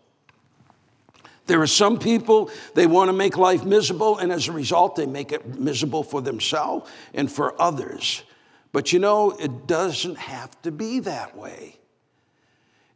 There 1.47 1.61
are 1.61 1.67
some 1.67 1.99
people, 1.99 2.51
they 2.75 2.87
want 2.87 3.09
to 3.09 3.13
make 3.13 3.37
life 3.37 3.65
miserable, 3.65 4.19
and 4.19 4.31
as 4.31 4.49
a 4.49 4.53
result, 4.53 4.97
they 4.97 5.07
make 5.07 5.33
it 5.33 5.59
miserable 5.59 6.03
for 6.03 6.21
themselves 6.21 6.89
and 7.15 7.31
for 7.31 7.61
others. 7.61 8.23
But 8.71 8.93
you 8.93 8.99
know, 8.99 9.33
it 9.33 9.67
doesn't 9.67 10.17
have 10.17 10.61
to 10.63 10.71
be 10.71 11.01
that 11.01 11.37
way. 11.37 11.79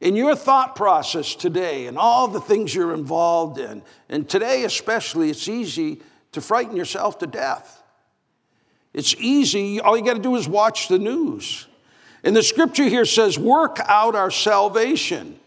In 0.00 0.14
your 0.14 0.36
thought 0.36 0.76
process 0.76 1.34
today 1.34 1.86
and 1.86 1.96
all 1.96 2.28
the 2.28 2.40
things 2.40 2.74
you're 2.74 2.92
involved 2.92 3.58
in, 3.58 3.82
and 4.08 4.28
today 4.28 4.64
especially, 4.64 5.30
it's 5.30 5.48
easy 5.48 6.02
to 6.32 6.40
frighten 6.40 6.76
yourself 6.76 7.18
to 7.20 7.26
death. 7.26 7.82
It's 8.92 9.14
easy, 9.18 9.80
all 9.80 9.96
you 9.96 10.04
got 10.04 10.16
to 10.16 10.22
do 10.22 10.36
is 10.36 10.48
watch 10.48 10.88
the 10.88 10.98
news. 10.98 11.66
And 12.24 12.34
the 12.34 12.42
scripture 12.42 12.84
here 12.84 13.04
says, 13.04 13.38
work 13.38 13.78
out 13.84 14.14
our 14.14 14.30
salvation. 14.30 15.38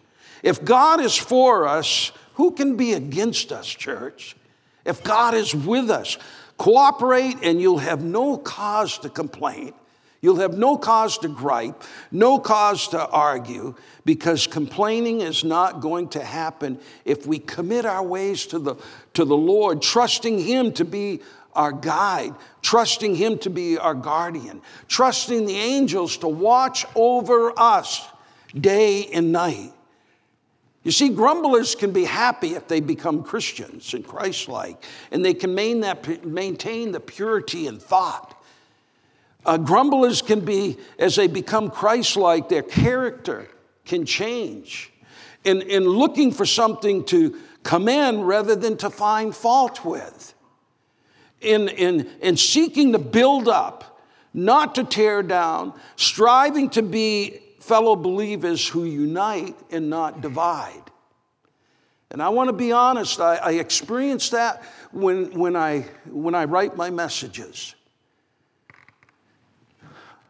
If 0.43 0.63
God 0.63 1.01
is 1.01 1.15
for 1.15 1.67
us, 1.67 2.11
who 2.35 2.51
can 2.51 2.77
be 2.77 2.93
against 2.93 3.51
us, 3.51 3.67
church? 3.67 4.35
If 4.85 5.03
God 5.03 5.33
is 5.33 5.53
with 5.53 5.89
us, 5.89 6.17
cooperate 6.57 7.37
and 7.43 7.61
you'll 7.61 7.79
have 7.79 8.03
no 8.03 8.37
cause 8.37 8.97
to 8.99 9.09
complain. 9.09 9.73
You'll 10.21 10.37
have 10.37 10.57
no 10.57 10.77
cause 10.77 11.17
to 11.19 11.29
gripe, 11.29 11.81
no 12.11 12.39
cause 12.39 12.89
to 12.89 13.07
argue, 13.07 13.75
because 14.03 14.47
complaining 14.47 15.21
is 15.21 15.43
not 15.43 15.79
going 15.79 16.09
to 16.09 16.23
happen 16.23 16.79
if 17.05 17.25
we 17.25 17.39
commit 17.39 17.85
our 17.85 18.03
ways 18.03 18.45
to 18.47 18.59
the, 18.59 18.75
to 19.13 19.23
the 19.23 19.37
Lord, 19.37 19.81
trusting 19.81 20.39
Him 20.39 20.73
to 20.73 20.83
be 20.83 21.21
our 21.53 21.71
guide, 21.71 22.35
trusting 22.61 23.15
Him 23.15 23.37
to 23.39 23.49
be 23.49 23.77
our 23.77 23.95
guardian, 23.95 24.61
trusting 24.89 25.45
the 25.45 25.55
angels 25.55 26.17
to 26.17 26.27
watch 26.27 26.85
over 26.95 27.53
us 27.57 28.05
day 28.59 29.05
and 29.07 29.31
night. 29.31 29.73
You 30.83 30.91
see, 30.91 31.09
grumblers 31.09 31.75
can 31.75 31.91
be 31.91 32.05
happy 32.05 32.55
if 32.55 32.67
they 32.67 32.79
become 32.79 33.23
Christians 33.23 33.93
and 33.93 34.05
Christ 34.05 34.47
like, 34.47 34.83
and 35.11 35.23
they 35.23 35.33
can 35.33 35.53
maintain 35.53 36.91
the 36.91 36.99
purity 36.99 37.67
in 37.67 37.79
thought. 37.79 38.38
Uh, 39.49 39.57
grumblers 39.57 40.21
can 40.21 40.41
be, 40.41 40.77
as 40.99 41.15
they 41.15 41.25
become 41.25 41.71
Christ 41.71 42.15
like, 42.15 42.49
their 42.49 42.61
character 42.61 43.47
can 43.83 44.05
change 44.05 44.91
in, 45.43 45.63
in 45.63 45.85
looking 45.85 46.31
for 46.31 46.45
something 46.45 47.03
to 47.05 47.35
commend 47.63 48.27
rather 48.27 48.55
than 48.55 48.77
to 48.77 48.91
find 48.91 49.35
fault 49.35 49.83
with, 49.83 50.35
in, 51.41 51.67
in, 51.67 52.07
in 52.21 52.37
seeking 52.37 52.91
to 52.91 52.99
build 52.99 53.47
up, 53.47 53.99
not 54.35 54.75
to 54.75 54.83
tear 54.83 55.23
down, 55.23 55.73
striving 55.95 56.69
to 56.69 56.83
be 56.83 57.39
fellow 57.59 57.95
believers 57.95 58.67
who 58.67 58.85
unite 58.85 59.57
and 59.71 59.89
not 59.89 60.21
divide. 60.21 60.83
And 62.11 62.21
I 62.21 62.29
want 62.29 62.49
to 62.49 62.53
be 62.53 62.71
honest, 62.71 63.19
I, 63.19 63.37
I 63.37 63.51
experience 63.53 64.29
that 64.29 64.61
when, 64.91 65.31
when, 65.31 65.55
I, 65.55 65.87
when 66.05 66.35
I 66.35 66.45
write 66.45 66.77
my 66.77 66.91
messages. 66.91 67.73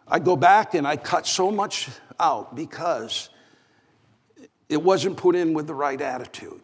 I 0.10 0.20
go 0.20 0.36
back 0.36 0.74
and 0.74 0.88
I 0.88 0.98
cut 0.98 1.28
so 1.28 1.52
much 1.52 1.90
out 2.20 2.56
because 2.56 3.30
it 4.68 4.82
wasn't 4.82 5.18
put 5.18 5.36
in 5.36 5.54
with 5.54 5.68
the 5.68 5.74
right 5.74 6.00
attitude. 6.00 6.62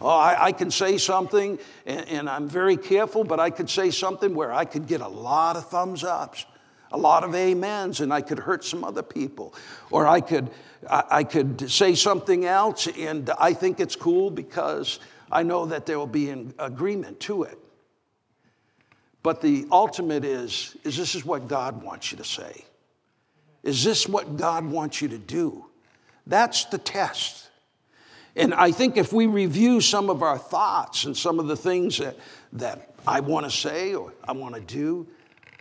Oh, 0.00 0.08
I, 0.08 0.46
I 0.46 0.52
can 0.52 0.70
say 0.70 0.98
something, 0.98 1.58
and, 1.86 2.08
and, 2.08 2.28
I'm 2.28 2.50
very 2.50 2.76
careful, 2.76 3.24
but 3.24 3.40
I 3.40 3.48
could 3.48 3.70
say 3.70 3.90
something 3.90 4.34
where 4.34 4.52
I 4.52 4.66
could 4.66 4.86
get 4.86 5.00
a 5.00 5.08
lot 5.08 5.56
of 5.56 5.70
thumbs 5.70 6.04
ups 6.04 6.44
a 6.92 6.96
lot 6.96 7.24
of 7.24 7.34
amens 7.34 8.00
and 8.00 8.12
I 8.12 8.20
could 8.20 8.38
hurt 8.38 8.64
some 8.64 8.84
other 8.84 9.02
people. 9.02 9.54
Or 9.90 10.06
I 10.06 10.20
could, 10.20 10.50
I 10.88 11.24
could 11.24 11.70
say 11.70 11.94
something 11.94 12.44
else 12.44 12.86
and 12.86 13.30
I 13.38 13.52
think 13.52 13.80
it's 13.80 13.96
cool 13.96 14.30
because 14.30 15.00
I 15.30 15.42
know 15.42 15.66
that 15.66 15.86
there 15.86 15.98
will 15.98 16.06
be 16.06 16.30
an 16.30 16.54
agreement 16.58 17.20
to 17.20 17.44
it. 17.44 17.58
But 19.26 19.40
the 19.40 19.66
ultimate 19.72 20.24
is, 20.24 20.76
is 20.84 20.96
this 20.96 21.16
is 21.16 21.24
what 21.24 21.48
God 21.48 21.82
wants 21.82 22.12
you 22.12 22.18
to 22.18 22.22
say? 22.22 22.64
Is 23.64 23.82
this 23.82 24.08
what 24.08 24.36
God 24.36 24.64
wants 24.64 25.02
you 25.02 25.08
to 25.08 25.18
do? 25.18 25.66
That's 26.28 26.66
the 26.66 26.78
test. 26.78 27.48
And 28.36 28.54
I 28.54 28.70
think 28.70 28.96
if 28.96 29.12
we 29.12 29.26
review 29.26 29.80
some 29.80 30.10
of 30.10 30.22
our 30.22 30.38
thoughts 30.38 31.06
and 31.06 31.16
some 31.16 31.40
of 31.40 31.48
the 31.48 31.56
things 31.56 31.98
that, 31.98 32.16
that 32.52 32.94
I 33.04 33.18
want 33.18 33.46
to 33.46 33.50
say 33.50 33.96
or 33.96 34.12
I 34.28 34.30
want 34.30 34.54
to 34.54 34.60
do, 34.60 35.08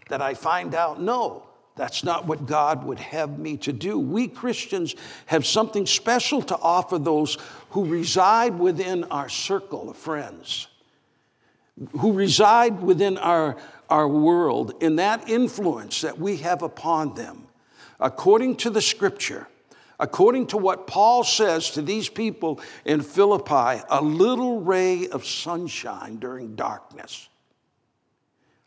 that 0.09 0.21
I 0.21 0.35
find 0.35 0.75
out, 0.75 1.01
no, 1.01 1.47
that's 1.75 2.03
not 2.03 2.27
what 2.27 2.45
God 2.45 2.83
would 2.83 2.99
have 2.99 3.39
me 3.39 3.57
to 3.57 3.73
do. 3.73 3.97
We 3.97 4.27
Christians 4.27 4.95
have 5.25 5.43
something 5.43 5.87
special 5.87 6.43
to 6.43 6.57
offer 6.59 6.99
those 6.99 7.39
who 7.71 7.85
reside 7.85 8.59
within 8.59 9.05
our 9.05 9.27
circle 9.27 9.89
of 9.89 9.97
friends, 9.97 10.67
who 11.99 12.13
reside 12.13 12.81
within 12.81 13.17
our, 13.17 13.57
our 13.89 14.07
world, 14.07 14.73
in 14.81 14.95
that 14.97 15.29
influence 15.29 16.01
that 16.01 16.17
we 16.17 16.37
have 16.37 16.61
upon 16.61 17.13
them. 17.15 17.47
According 17.99 18.57
to 18.57 18.69
the 18.69 18.81
scripture, 18.81 19.47
according 19.99 20.47
to 20.47 20.57
what 20.57 20.87
Paul 20.87 21.23
says 21.23 21.71
to 21.71 21.81
these 21.81 22.09
people 22.09 22.59
in 22.85 23.01
Philippi, 23.01 23.81
a 23.89 24.01
little 24.01 24.61
ray 24.61 25.07
of 25.07 25.25
sunshine 25.25 26.17
during 26.17 26.55
darkness. 26.55 27.29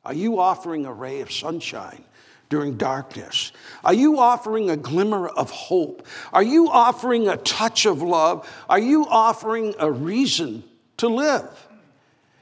Are 0.04 0.14
you 0.14 0.38
offering 0.38 0.86
a 0.86 0.92
ray 0.92 1.20
of 1.20 1.30
sunshine 1.30 2.04
during 2.48 2.76
darkness? 2.76 3.52
Are 3.84 3.92
you 3.92 4.18
offering 4.18 4.70
a 4.70 4.76
glimmer 4.76 5.28
of 5.28 5.50
hope? 5.50 6.06
Are 6.32 6.42
you 6.42 6.70
offering 6.70 7.28
a 7.28 7.36
touch 7.36 7.84
of 7.84 8.00
love? 8.00 8.48
Are 8.68 8.78
you 8.78 9.06
offering 9.06 9.74
a 9.78 9.90
reason 9.90 10.64
to 10.98 11.08
live? 11.08 11.67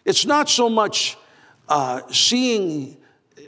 It's 0.06 0.24
not 0.24 0.48
so 0.48 0.70
much 0.70 1.18
uh, 1.68 2.00
seeing 2.12 2.96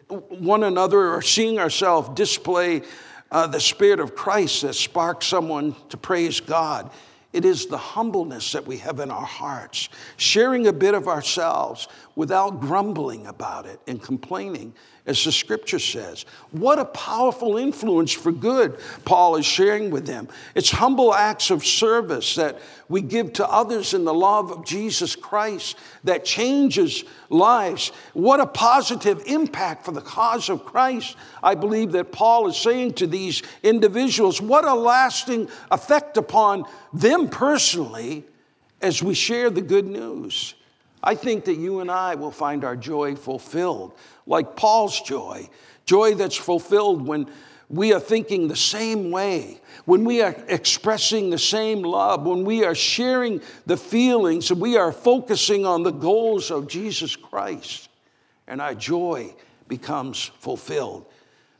one 0.08 0.64
another 0.64 1.14
or 1.14 1.22
seeing 1.22 1.60
ourselves 1.60 2.08
display 2.10 2.82
uh, 3.30 3.46
the 3.46 3.60
Spirit 3.60 4.00
of 4.00 4.16
Christ 4.16 4.62
that 4.62 4.74
sparks 4.74 5.26
someone 5.26 5.76
to 5.90 5.96
praise 5.96 6.40
God. 6.40 6.90
It 7.38 7.44
is 7.44 7.66
the 7.66 7.78
humbleness 7.78 8.50
that 8.50 8.66
we 8.66 8.78
have 8.78 8.98
in 8.98 9.12
our 9.12 9.24
hearts, 9.24 9.90
sharing 10.16 10.66
a 10.66 10.72
bit 10.72 10.94
of 10.94 11.06
ourselves 11.06 11.86
without 12.16 12.60
grumbling 12.60 13.28
about 13.28 13.64
it 13.64 13.78
and 13.86 14.02
complaining, 14.02 14.74
as 15.06 15.24
the 15.24 15.30
scripture 15.30 15.78
says. 15.78 16.26
What 16.50 16.80
a 16.80 16.84
powerful 16.84 17.56
influence 17.56 18.12
for 18.12 18.32
good 18.32 18.80
Paul 19.04 19.36
is 19.36 19.46
sharing 19.46 19.90
with 19.90 20.04
them. 20.04 20.26
It's 20.56 20.68
humble 20.68 21.14
acts 21.14 21.52
of 21.52 21.64
service 21.64 22.34
that 22.34 22.58
we 22.88 23.02
give 23.02 23.34
to 23.34 23.48
others 23.48 23.94
in 23.94 24.04
the 24.04 24.12
love 24.12 24.50
of 24.50 24.66
Jesus 24.66 25.14
Christ 25.14 25.78
that 26.02 26.24
changes 26.24 27.04
lives. 27.30 27.92
What 28.14 28.40
a 28.40 28.46
positive 28.46 29.22
impact 29.26 29.84
for 29.84 29.92
the 29.92 30.00
cause 30.00 30.48
of 30.48 30.64
Christ. 30.64 31.16
I 31.42 31.54
believe 31.54 31.92
that 31.92 32.10
Paul 32.10 32.48
is 32.48 32.56
saying 32.56 32.94
to 32.94 33.06
these 33.06 33.42
individuals, 33.62 34.42
what 34.42 34.64
a 34.64 34.74
lasting 34.74 35.48
effect 35.70 36.16
upon 36.16 36.64
them 36.92 37.27
personally 37.30 38.24
as 38.80 39.02
we 39.02 39.14
share 39.14 39.50
the 39.50 39.62
good 39.62 39.86
news. 39.86 40.54
I 41.02 41.14
think 41.14 41.44
that 41.44 41.54
you 41.54 41.80
and 41.80 41.90
I 41.90 42.16
will 42.16 42.30
find 42.30 42.64
our 42.64 42.76
joy 42.76 43.14
fulfilled, 43.14 43.92
like 44.26 44.56
Paul's 44.56 45.00
joy, 45.00 45.48
joy 45.84 46.14
that's 46.14 46.36
fulfilled 46.36 47.06
when 47.06 47.30
we 47.70 47.92
are 47.92 48.00
thinking 48.00 48.48
the 48.48 48.56
same 48.56 49.10
way, 49.10 49.60
when 49.84 50.04
we 50.04 50.22
are 50.22 50.34
expressing 50.48 51.30
the 51.30 51.38
same 51.38 51.82
love, 51.82 52.26
when 52.26 52.44
we 52.44 52.64
are 52.64 52.74
sharing 52.74 53.40
the 53.66 53.76
feelings 53.76 54.50
and 54.50 54.60
we 54.60 54.76
are 54.76 54.90
focusing 54.90 55.66
on 55.66 55.82
the 55.82 55.90
goals 55.90 56.50
of 56.50 56.66
Jesus 56.66 57.14
Christ, 57.14 57.88
and 58.46 58.60
our 58.60 58.74
joy 58.74 59.34
becomes 59.68 60.30
fulfilled. 60.40 61.04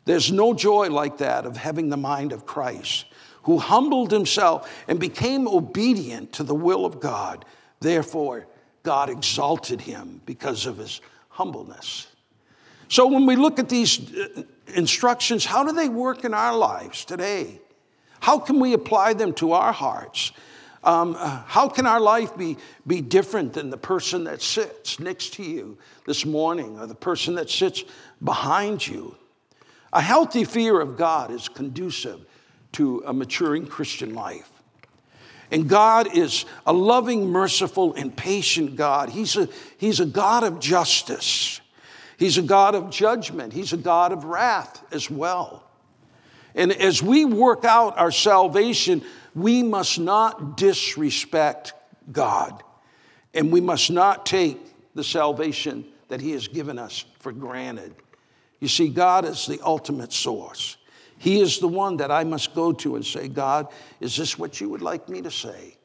There's 0.07 0.33
no 0.33 0.55
joy 0.55 0.89
like 0.89 1.19
that 1.19 1.45
of 1.45 1.57
having 1.59 1.91
the 1.91 1.99
mind 1.99 2.33
of 2.33 2.47
Christ, 2.47 3.05
who 3.43 3.59
humbled 3.59 4.11
himself 4.11 4.71
and 4.89 4.99
became 4.99 5.49
obedient 5.49 6.33
to 6.35 6.43
the 6.43 6.55
will 6.55 6.85
of 6.85 7.01
God. 7.01 7.45
Therefore, 7.81 8.47
God 8.83 9.11
exalted 9.11 9.81
him 9.81 10.21
because 10.27 10.67
of 10.67 10.79
his 10.79 11.01
humbleness. 11.29 12.09
So 12.89 13.07
when 13.07 13.27
we 13.27 13.37
look 13.37 13.59
at 13.59 13.69
these 13.69 14.15
uh, 14.15 14.43
instructions, 14.75 15.45
how 15.45 15.65
do 15.65 15.73
they 15.73 15.89
work 15.89 16.25
in 16.25 16.35
our 16.35 16.57
lives 16.57 17.05
today? 17.05 17.61
How 18.21 18.39
can 18.39 18.59
we 18.61 18.73
apply 18.73 19.13
them 19.13 19.33
to 19.35 19.53
our 19.53 19.73
hearts? 19.73 20.33
Um, 20.85 21.17
uh, 21.19 21.43
how 21.47 21.69
can 21.69 21.87
our 21.87 22.01
life 22.01 22.37
be, 22.37 22.57
be 22.87 23.01
different 23.01 23.53
than 23.53 23.71
the 23.71 23.77
person 23.77 24.25
that 24.25 24.41
sits 24.41 24.99
next 24.99 25.35
to 25.35 25.43
you 25.43 25.77
this 26.07 26.25
morning 26.25 26.79
or 26.79 26.87
the 26.87 26.95
person 26.95 27.35
that 27.35 27.51
sits 27.51 27.85
behind 28.23 28.87
you? 28.87 29.17
A 29.93 30.01
healthy 30.01 30.45
fear 30.45 30.81
of 30.81 30.97
God 30.97 31.31
is 31.31 31.49
conducive 31.49 32.25
to 32.73 33.03
a 33.07 33.13
maturing 33.13 33.67
Christian 33.67 34.15
life. 34.15 34.51
And 35.51 35.69
God 35.69 36.15
is 36.17 36.45
a 36.67 36.73
loving, 36.73 37.31
merciful, 37.31 37.95
and 37.95 38.15
patient 38.15 38.77
God. 38.77 39.09
He's 39.09 39.37
a, 39.37 39.49
he's 39.79 40.01
a 40.01 40.07
God 40.07 40.45
of 40.45 40.61
justice. 40.61 41.61
He's 42.19 42.37
a 42.37 42.43
God 42.43 42.75
of 42.75 42.91
judgment. 42.91 43.53
He's 43.53 43.73
a 43.73 43.79
God 43.79 44.13
of 44.13 44.25
wrath 44.25 44.85
as 44.93 45.11
well. 45.11 45.65
And 46.55 46.73
as 46.73 47.03
we 47.03 47.25
work 47.25 47.65
out 47.65 47.97
our 47.97 48.11
salvation, 48.11 49.05
we 49.35 49.63
must 49.63 49.99
not 50.01 50.57
disrespect 50.57 51.75
God. 52.11 52.63
And 53.33 53.53
we 53.53 53.61
must 53.61 53.91
not 53.91 54.27
take 54.27 54.59
the 54.95 55.05
salvation 55.05 55.85
that 56.09 56.21
He 56.21 56.33
has 56.33 56.49
given 56.49 56.79
us 56.79 57.05
for 57.21 57.31
granted. 57.31 57.95
You 58.61 58.69
see, 58.69 58.89
God 58.89 59.25
is 59.25 59.47
the 59.47 59.61
ultimate 59.63 60.13
source. 60.13 60.78
He 61.19 61.41
is 61.41 61.59
the 61.59 61.69
one 61.69 61.97
that 61.99 62.11
I 62.11 62.25
must 62.25 62.55
go 62.55 62.73
to 62.73 62.97
and 62.97 63.05
say, 63.05 63.29
God, 63.29 63.69
is 64.01 64.17
this 64.17 64.39
what 64.39 64.61
you 64.61 64.69
would 64.71 64.83
like 64.83 65.09
me 65.09 65.21
to 65.23 65.31
say? 65.31 65.77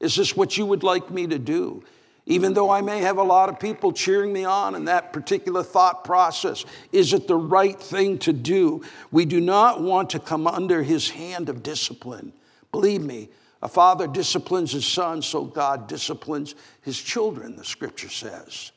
Is 0.00 0.14
this 0.14 0.36
what 0.36 0.56
you 0.56 0.66
would 0.66 0.82
like 0.82 1.10
me 1.10 1.26
to 1.26 1.38
do? 1.38 1.82
Even 2.26 2.54
though 2.54 2.70
I 2.70 2.82
may 2.82 3.00
have 3.00 3.18
a 3.18 3.22
lot 3.22 3.48
of 3.48 3.58
people 3.58 3.90
cheering 3.90 4.32
me 4.32 4.44
on 4.44 4.74
in 4.74 4.84
that 4.84 5.12
particular 5.12 5.62
thought 5.62 6.04
process, 6.04 6.64
is 6.92 7.12
it 7.12 7.26
the 7.26 7.36
right 7.36 7.80
thing 7.80 8.18
to 8.18 8.32
do? 8.32 8.82
We 9.10 9.24
do 9.24 9.40
not 9.40 9.80
want 9.82 10.10
to 10.10 10.20
come 10.20 10.46
under 10.46 10.82
his 10.82 11.10
hand 11.10 11.48
of 11.48 11.62
discipline. 11.62 12.32
Believe 12.70 13.02
me, 13.02 13.28
a 13.60 13.68
father 13.68 14.06
disciplines 14.06 14.72
his 14.72 14.86
son, 14.86 15.22
so 15.22 15.44
God 15.44 15.88
disciplines 15.88 16.54
his 16.82 17.00
children, 17.00 17.56
the 17.56 17.64
scripture 17.64 18.08
says. 18.08 18.72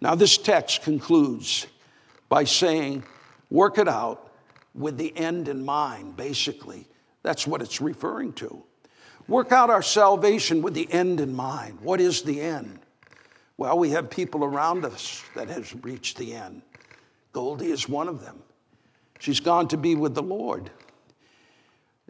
Now, 0.00 0.14
this 0.14 0.38
text 0.38 0.82
concludes 0.82 1.66
by 2.30 2.44
saying, 2.44 3.04
work 3.50 3.76
it 3.76 3.88
out 3.88 4.29
with 4.74 4.96
the 4.96 5.16
end 5.16 5.48
in 5.48 5.64
mind, 5.64 6.16
basically. 6.16 6.86
That's 7.22 7.46
what 7.46 7.62
it's 7.62 7.80
referring 7.80 8.32
to. 8.34 8.62
Work 9.28 9.52
out 9.52 9.70
our 9.70 9.82
salvation 9.82 10.62
with 10.62 10.74
the 10.74 10.90
end 10.92 11.20
in 11.20 11.34
mind. 11.34 11.78
What 11.80 12.00
is 12.00 12.22
the 12.22 12.40
end? 12.40 12.80
Well, 13.56 13.78
we 13.78 13.90
have 13.90 14.10
people 14.10 14.42
around 14.44 14.84
us 14.84 15.22
that 15.36 15.48
has 15.48 15.74
reached 15.84 16.16
the 16.16 16.34
end. 16.34 16.62
Goldie 17.32 17.70
is 17.70 17.88
one 17.88 18.08
of 18.08 18.22
them. 18.22 18.42
She's 19.18 19.40
gone 19.40 19.68
to 19.68 19.76
be 19.76 19.94
with 19.94 20.14
the 20.14 20.22
Lord. 20.22 20.70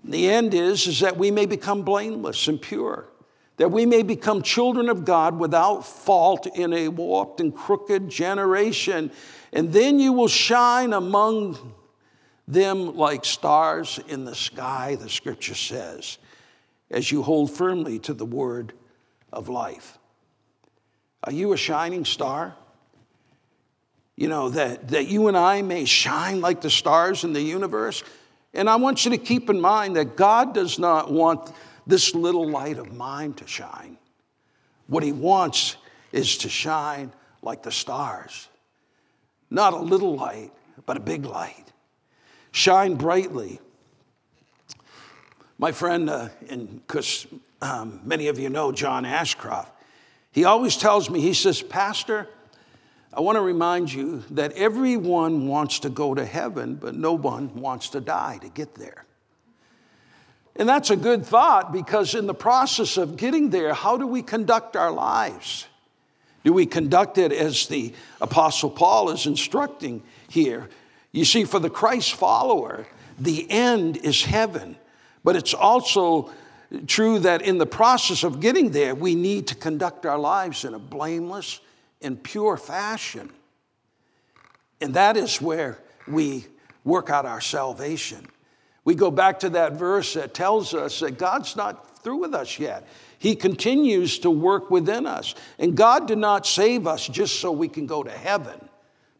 And 0.03 0.15
the 0.15 0.31
end 0.31 0.55
is, 0.55 0.87
is 0.87 1.01
that 1.01 1.17
we 1.17 1.31
may 1.31 1.47
become 1.47 1.83
blameless 1.83 2.49
and 2.49 2.63
pure, 2.63 3.09
that 3.57 3.71
we 3.71 3.85
may 3.85 4.03
become 4.03 4.43
children 4.43 4.89
of 4.89 5.05
God 5.05 5.39
without 5.39 5.85
fault 5.85 6.47
in 6.47 6.73
a 6.73 6.89
warped 6.89 7.41
and 7.41 7.55
crooked 7.55 8.09
generation. 8.09 9.11
And 9.53 9.73
then 9.73 9.99
you 9.99 10.13
will 10.13 10.29
shine 10.29 10.93
among 10.93 11.75
them 12.53 12.97
like 12.97 13.25
stars 13.25 14.01
in 14.09 14.25
the 14.25 14.35
sky, 14.35 14.97
the 14.97 15.09
scripture 15.09 15.55
says, 15.55 16.19
as 16.91 17.11
you 17.11 17.23
hold 17.23 17.51
firmly 17.51 17.99
to 18.01 18.15
the 18.15 18.27
word 18.27 18.73
of 19.33 19.49
life. 19.49 19.99
Are 21.23 21.33
you 21.33 21.53
a 21.53 21.57
shining 21.57 22.05
star? 22.05 22.55
You 24.17 24.29
know, 24.29 24.51
that, 24.51 24.89
that 24.89 25.07
you 25.07 25.29
and 25.29 25.37
I 25.37 25.63
may 25.63 25.85
shine 25.85 26.41
like 26.41 26.61
the 26.61 26.71
stars 26.71 27.25
in 27.25 27.33
the 27.33 27.41
universe. 27.41 28.03
And 28.53 28.69
I 28.69 28.77
want 28.77 29.05
you 29.05 29.13
to 29.13 29.19
keep 29.19 29.49
in 29.49 29.61
mind 29.61 29.97
that 29.97 30.17
God 30.17 30.53
does 30.53 30.79
not 30.79 31.11
want 31.11 31.53
this 31.87 32.15
little 32.15 32.49
light 32.49 32.79
of 32.79 32.93
mine 32.93 33.35
to 33.35 33.47
shine. 33.47 33.97
What 34.89 35.03
He 35.03 35.13
wants 35.13 35.77
is 36.13 36.39
to 36.39 36.49
shine 36.49 37.13
like 37.43 37.63
the 37.63 37.71
stars. 37.71 38.49
Not 39.51 39.73
a 39.73 39.79
little 39.79 40.17
light, 40.17 40.53
but 40.85 40.97
a 40.97 41.01
big 41.01 41.25
light 41.25 41.70
shine 42.53 42.95
brightly. 42.95 43.61
My 45.59 45.73
friend, 45.73 46.09
uh, 46.09 46.29
because 46.49 47.27
um, 47.61 48.01
many 48.05 48.29
of 48.29 48.39
you 48.39 48.49
know 48.49 48.73
John 48.73 49.05
Ashcroft, 49.05 49.73
he 50.33 50.45
always 50.45 50.77
tells 50.77 51.11
me, 51.11 51.21
he 51.21 51.35
says, 51.35 51.61
Pastor, 51.61 52.29
I 53.13 53.21
want 53.21 53.37
to 53.37 53.43
remind 53.43 53.93
you 53.93 54.23
that 54.31 54.53
everyone 54.53 55.49
wants 55.49 55.81
to 55.81 55.91
go 55.91 56.15
to 56.15 56.25
heaven, 56.25 56.77
but 56.77 56.95
no 56.95 57.13
one 57.13 57.55
wants 57.55 57.91
to 57.91 58.01
die 58.01 58.39
to 58.41 58.49
get 58.49 58.75
there. 58.77 59.05
And 60.57 60.69
that's 60.69 60.91
a 60.91 60.97
good 60.97 61.27
thought 61.27 61.73
because, 61.73 62.15
in 62.15 62.27
the 62.27 62.35
process 62.35 62.97
of 62.97 63.17
getting 63.17 63.51
there, 63.51 63.75
how 63.75 63.97
do 63.97 64.07
we 64.07 64.23
conduct 64.23 64.77
our 64.77 64.91
lives? 64.91 65.67
Do 66.45 66.53
we 66.53 66.67
conduct 66.67 67.19
it 67.19 67.33
as 67.33 67.67
the 67.67 67.93
Apostle 68.21 68.71
Paul 68.71 69.11
is 69.11 69.27
instructing 69.27 70.03
here? 70.29 70.69
You 71.13 71.25
see, 71.25 71.45
for 71.45 71.59
the 71.59 71.71
Christ 71.71 72.15
follower, 72.15 72.87
the 73.19 73.51
end 73.51 73.97
is 73.97 74.23
heaven. 74.23 74.77
But 75.25 75.37
it's 75.37 75.55
also 75.55 76.33
true 76.87 77.19
that 77.21 77.43
in 77.43 77.59
the 77.59 77.67
process 77.67 78.23
of 78.23 78.41
getting 78.41 78.71
there, 78.71 78.95
we 78.95 79.15
need 79.15 79.49
to 79.49 79.55
conduct 79.55 80.07
our 80.07 80.19
lives 80.19 80.65
in 80.65 80.75
a 80.75 80.79
blameless 80.79 81.61
and 82.01 82.23
pure 82.23 82.57
fashion. 82.57 83.31
And 84.81 84.95
that 84.95 85.17
is 85.17 85.41
where 85.41 85.79
we 86.07 86.47
work 86.85 87.11
out 87.11 87.27
our 87.27 87.41
salvation. 87.41 88.27
We 88.85 88.95
go 88.95 89.11
back 89.11 89.41
to 89.41 89.51
that 89.51 89.75
verse 89.75 90.15
that 90.15 90.33
tells 90.33 90.73
us 90.73 91.01
that 91.01 91.19
God's 91.19 91.55
not 91.55 92.03
through 92.03 92.17
with 92.17 92.35
us 92.35 92.59
yet. 92.59 92.87
He 93.19 93.37
continues 93.37 94.21
to 94.21 94.31
work 94.31 94.71
within 94.71 95.07
us. 95.07 95.35
And 95.59 95.77
God 95.77 96.09
did 96.09 96.17
not 96.17 96.47
save 96.47 96.87
us 96.87 97.07
just 97.07 97.41
so 97.41 97.53
we 97.53 97.69
can 97.69 97.87
go 97.87 98.03
to 98.03 98.11
heaven. 98.11 98.70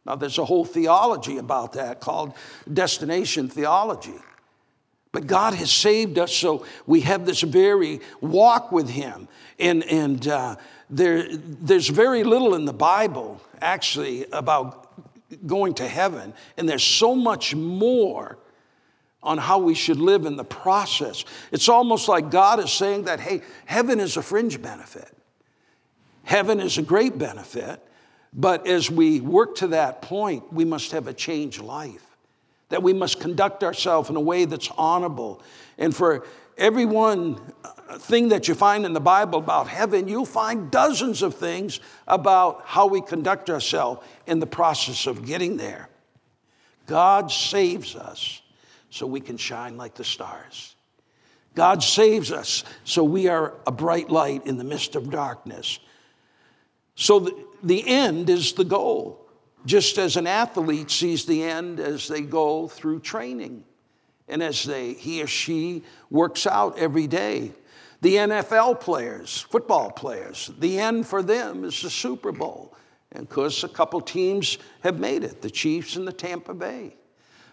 Now, 0.07 0.17
there's 0.17 0.39
a 0.39 0.45
whole 0.45 0.65
theology 0.65 1.39
about 1.39 1.75
that 1.75 2.01
called 2.01 2.35
destination 2.73 3.49
theology. 3.49 4.15
But 5.13 5.27
God 5.27 5.55
has 5.55 5.71
saved 5.71 6.19
us, 6.19 6.33
so 6.33 6.65
we 6.87 7.01
have 7.01 7.27
this 7.27 7.41
very 7.41 8.01
walk 8.21 8.71
with 8.71 8.89
Him. 8.89 9.29
And, 9.59 9.83
and 9.85 10.27
uh, 10.29 10.57
there, 10.89 11.27
there's 11.37 11.89
very 11.89 12.23
little 12.23 12.55
in 12.55 12.65
the 12.65 12.73
Bible, 12.73 13.41
actually, 13.61 14.27
about 14.33 14.87
going 15.47 15.75
to 15.75 15.89
heaven. 15.89 16.33
And 16.57 16.69
there's 16.69 16.85
so 16.85 17.15
much 17.15 17.55
more 17.55 18.39
on 19.23 19.37
how 19.37 19.59
we 19.59 19.75
should 19.75 19.99
live 19.99 20.25
in 20.27 20.37
the 20.37 20.45
process. 20.45 21.25
It's 21.53 21.69
almost 21.69 22.09
like 22.09 22.31
God 22.31 22.59
is 22.61 22.73
saying 22.73 23.05
that, 23.05 23.21
hey, 23.21 23.43
heaven 23.67 24.01
is 24.01 24.17
a 24.17 24.23
fringe 24.23 24.63
benefit. 24.63 25.15
Heaven 26.23 26.61
is 26.61 26.79
a 26.79 26.83
great 26.83 27.19
benefit, 27.19 27.85
but 28.33 28.67
as 28.67 28.91
we 28.91 29.21
work 29.21 29.57
to 29.57 29.69
that 29.69 30.03
point, 30.03 30.53
we 30.53 30.65
must 30.65 30.93
have 30.93 31.09
a 31.09 31.13
changed 31.13 31.61
life, 31.61 32.05
that 32.69 32.83
we 32.83 32.93
must 32.93 33.21
conduct 33.21 33.65
ourselves 33.65 34.09
in 34.09 34.17
a 34.17 34.21
way 34.21 34.45
that's 34.45 34.71
honorable. 34.79 35.43
And 35.79 35.95
for 35.95 36.25
every 36.57 36.85
one 36.85 37.41
uh, 37.65 37.99
thing 37.99 38.29
that 38.29 38.47
you 38.47 38.55
find 38.55 38.87
in 38.87 38.93
the 38.93 39.01
Bible 39.01 39.41
about 39.41 39.67
heaven, 39.67 40.07
you'll 40.07 40.25
find 40.25 40.71
dozens 40.71 41.23
of 41.23 41.35
things 41.35 41.81
about 42.07 42.63
how 42.65 42.87
we 42.87 43.01
conduct 43.01 43.51
ourselves 43.51 44.07
in 44.27 44.39
the 44.39 44.47
process 44.47 45.07
of 45.07 45.27
getting 45.27 45.57
there. 45.57 45.89
God 46.87 47.33
saves 47.33 47.97
us 47.97 48.43
so 48.91 49.07
we 49.07 49.21
can 49.21 49.37
shine 49.37 49.77
like 49.77 49.95
the 49.95 50.05
stars. 50.05 50.77
God 51.55 51.83
saves 51.83 52.31
us 52.31 52.65
so 52.85 53.03
we 53.03 53.27
are 53.29 53.55
a 53.67 53.73
bright 53.73 54.11
light 54.11 54.47
in 54.47 54.57
the 54.57 54.65
midst 54.65 54.95
of 54.95 55.11
darkness. 55.11 55.81
So 56.95 57.49
the 57.63 57.87
end 57.87 58.31
is 58.31 58.53
the 58.53 58.65
goal, 58.65 59.27
just 59.67 59.99
as 59.99 60.17
an 60.17 60.27
athlete 60.27 60.91
sees 60.91 61.25
the 61.25 61.43
end 61.43 61.81
as 61.81 62.09
they 62.09 62.23
go 62.23 62.69
through 62.69 63.01
training 63.01 63.65
and 64.29 64.43
as 64.43 64.65
they, 64.65 64.95
he 64.95 65.23
or 65.23 65.27
she 65.27 65.83
works 66.09 66.47
out 66.47 66.79
every 66.79 67.07
day. 67.07 67.53
The 68.01 68.17
NFL 68.17 68.81
players, 68.81 69.41
football 69.51 69.91
players, 69.91 70.51
the 70.59 70.79
end 70.79 71.07
for 71.07 71.23
them 71.23 71.65
is 71.65 71.83
the 71.83 71.91
Super 71.91 72.33
Bowl. 72.33 72.75
And 73.13 73.25
of 73.25 73.29
course, 73.29 73.65
a 73.65 73.69
couple 73.69 74.01
teams 74.01 74.57
have 74.83 74.99
made 74.99 75.25
it 75.25 75.43
the 75.43 75.51
Chiefs 75.51 75.97
and 75.97 76.07
the 76.07 76.13
Tampa 76.13 76.55
Bay. 76.55 76.95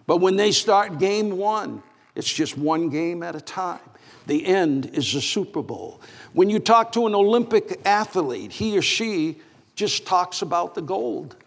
But 0.06 0.18
when 0.18 0.38
they 0.38 0.52
start 0.52 1.00
game 1.00 1.38
one, 1.38 1.84
it's 2.16 2.32
just 2.32 2.58
one 2.58 2.90
game 2.90 3.24
at 3.24 3.36
a 3.36 3.42
time. 3.42 3.80
The 4.28 4.46
end 4.46 4.92
is 4.94 5.14
the 5.14 5.22
Super 5.22 5.62
Bowl. 5.62 6.02
When 6.34 6.50
you 6.50 6.60
talk 6.60 6.92
to 6.94 7.08
an 7.08 7.16
Olympic 7.16 7.82
athlete, 7.86 8.52
he 8.52 8.78
or 8.78 8.82
she 8.82 9.40
just 9.78 10.06
talks 10.06 10.42
about 10.42 10.76
the 10.76 10.82
gold. 10.82 11.38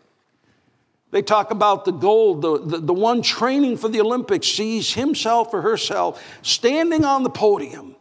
They 1.11 1.21
talk 1.21 1.51
about 1.51 1.85
the 1.85 1.93
gold. 1.93 2.41
The, 2.41 2.59
the, 2.59 2.79
the, 2.79 2.95
one 2.95 3.21
training 3.21 3.77
for 3.77 3.89
the 3.89 4.01
Olympics 4.01 4.47
sees 4.47 4.95
himself 4.95 5.53
or 5.53 5.61
herself 5.61 6.25
standing 6.43 7.05
on 7.05 7.25
the 7.25 7.31
podium. 7.31 7.97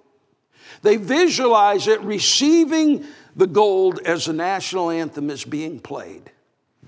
They 0.84 0.98
visualize 0.98 1.88
it 1.88 2.00
receiving 2.02 3.06
the 3.36 3.48
gold 3.48 4.00
as 4.06 4.26
the 4.26 4.34
national 4.34 4.92
anthem 4.92 5.32
is 5.32 5.44
being 5.44 5.80
played. 5.80 6.32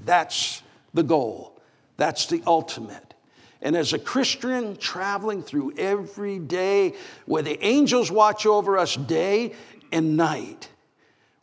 That's 0.06 0.62
the 0.93 1.04
goal. 1.04 1.60
That's 1.97 2.27
the 2.27 2.43
ultimate. 2.45 3.15
And 3.63 3.75
as 3.75 3.93
a 3.93 3.99
Christian 3.99 4.75
traveling 4.77 5.41
through 5.41 5.73
every 5.77 6.38
day, 6.38 6.93
where 7.25 7.43
the 7.43 7.63
angels 7.65 8.12
watch 8.12 8.45
over 8.45 8.77
us 8.77 8.95
day 8.95 9.54
and 9.91 10.15
night, 10.15 10.69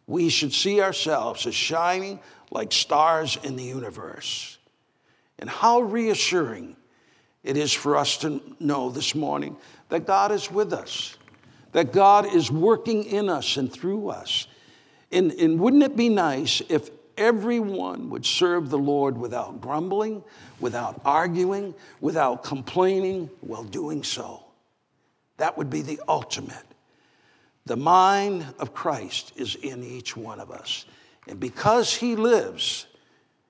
we 0.08 0.28
should 0.28 0.52
see 0.52 0.80
ourselves 0.80 1.46
as 1.46 1.54
shining 1.54 2.18
like 2.50 2.72
stars 2.72 3.38
in 3.44 3.54
the 3.54 3.62
universe. 3.62 4.58
And 5.38 5.48
how 5.48 5.82
reassuring 5.82 6.74
it 7.44 7.56
is 7.56 7.72
for 7.72 7.96
us 7.96 8.16
to 8.18 8.42
know 8.58 8.90
this 8.90 9.14
morning 9.14 9.56
that 9.90 10.06
God 10.06 10.32
is 10.32 10.50
with 10.50 10.72
us, 10.72 11.16
that 11.70 11.92
God 11.92 12.34
is 12.34 12.50
working 12.50 13.04
in 13.04 13.28
us 13.28 13.56
and 13.56 13.72
through 13.72 14.08
us. 14.08 14.48
And, 15.12 15.30
and 15.32 15.60
wouldn't 15.60 15.84
it 15.84 15.96
be 15.96 16.08
nice 16.08 16.60
if 16.68 16.90
everyone 17.18 18.08
would 18.10 18.24
serve 18.24 18.70
the 18.70 18.78
Lord 18.78 19.18
without 19.18 19.60
grumbling, 19.60 20.22
without 20.60 21.00
arguing, 21.04 21.74
without 22.00 22.44
complaining 22.44 23.28
while 23.40 23.64
doing 23.64 24.02
so. 24.02 24.44
That 25.36 25.58
would 25.58 25.68
be 25.68 25.82
the 25.82 26.00
ultimate. 26.08 26.67
The 27.68 27.76
mind 27.76 28.46
of 28.58 28.72
Christ 28.72 29.34
is 29.36 29.54
in 29.54 29.84
each 29.84 30.16
one 30.16 30.40
of 30.40 30.50
us. 30.50 30.86
And 31.26 31.38
because 31.38 31.94
He 31.94 32.16
lives, 32.16 32.86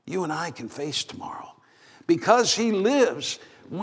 you 0.07 0.25
and 0.25 0.33
I 0.33 0.51
can 0.51 0.69
face 0.69 1.05
tomorrow. 1.05 1.55
Because 2.09 2.53
He 2.53 2.73
lives, 2.73 3.39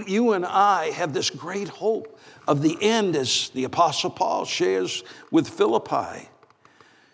you 0.05 0.33
and 0.33 0.45
I 0.45 0.91
have 0.91 1.13
this 1.13 1.29
great 1.29 1.69
hope 1.69 2.19
of 2.49 2.61
the 2.61 2.77
end, 2.81 3.15
as 3.15 3.49
the 3.51 3.63
Apostle 3.63 4.09
Paul 4.09 4.43
shares 4.43 5.05
with 5.31 5.47
Philippi. 5.47 6.27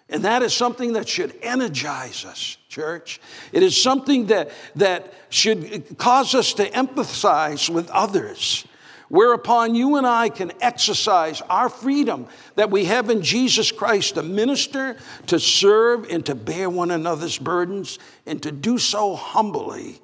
And 0.10 0.24
that 0.26 0.42
is 0.42 0.54
something 0.54 0.94
that 0.94 1.08
should 1.08 1.38
energize 1.44 2.26
us, 2.26 2.58
church. 2.70 3.22
It 3.54 3.62
is 3.62 3.82
something 3.82 4.26
that, 4.26 4.50
that 4.76 5.14
should 5.30 5.96
cause 6.00 6.34
us 6.34 6.54
to 6.56 6.68
empathize 6.72 7.70
with 7.70 7.88
others, 7.92 8.66
whereupon 9.12 9.76
you 9.76 9.98
and 9.98 10.08
I 10.08 10.30
can 10.30 10.52
exercise 10.62 11.42
our 11.42 11.70
freedom 11.70 12.28
that 12.56 12.72
we 12.72 12.86
have 12.86 13.10
in 13.10 13.22
Jesus 13.22 13.72
Christ 13.72 14.16
to 14.16 14.24
minister, 14.24 14.98
to 15.28 15.40
serve, 15.40 16.10
and 16.10 16.26
to 16.26 16.34
bear 16.34 16.70
one 16.70 16.92
another's 16.92 17.38
burdens, 17.38 18.00
and 18.26 18.42
to 18.42 18.52
do 18.52 18.78
so 18.78 19.16
humbly 19.16 20.00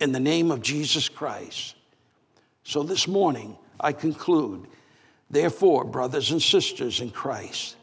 in 0.00 0.12
the 0.12 0.20
name 0.20 0.50
of 0.50 0.62
Jesus 0.62 1.08
Christ. 1.08 1.74
So 2.62 2.82
this 2.82 3.06
morning, 3.06 3.58
I 3.78 3.92
conclude, 3.92 4.68
therefore, 5.28 5.84
brothers 5.84 6.30
and 6.30 6.40
sisters 6.40 7.00
in 7.00 7.10
Christ, 7.10 7.76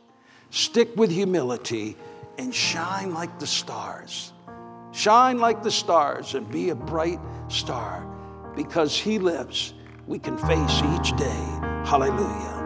Stick 0.52 0.98
with 0.98 1.10
humility 1.10 1.96
and 2.38 2.54
shine 2.54 3.14
like 3.14 3.40
the 3.40 3.48
stars. 3.48 4.34
Shine 4.92 5.40
like 5.40 5.64
the 5.64 5.72
stars 5.72 6.36
and 6.36 6.50
be 6.52 6.70
a 6.70 6.76
bright 6.76 7.20
star. 7.48 8.06
Because 8.54 8.98
He 8.98 9.18
lives, 9.18 9.74
we 10.12 10.19
can 10.19 10.38
face 10.38 10.82
each 10.93 11.15
day. 11.15 11.41
Hallelujah. 11.86 12.61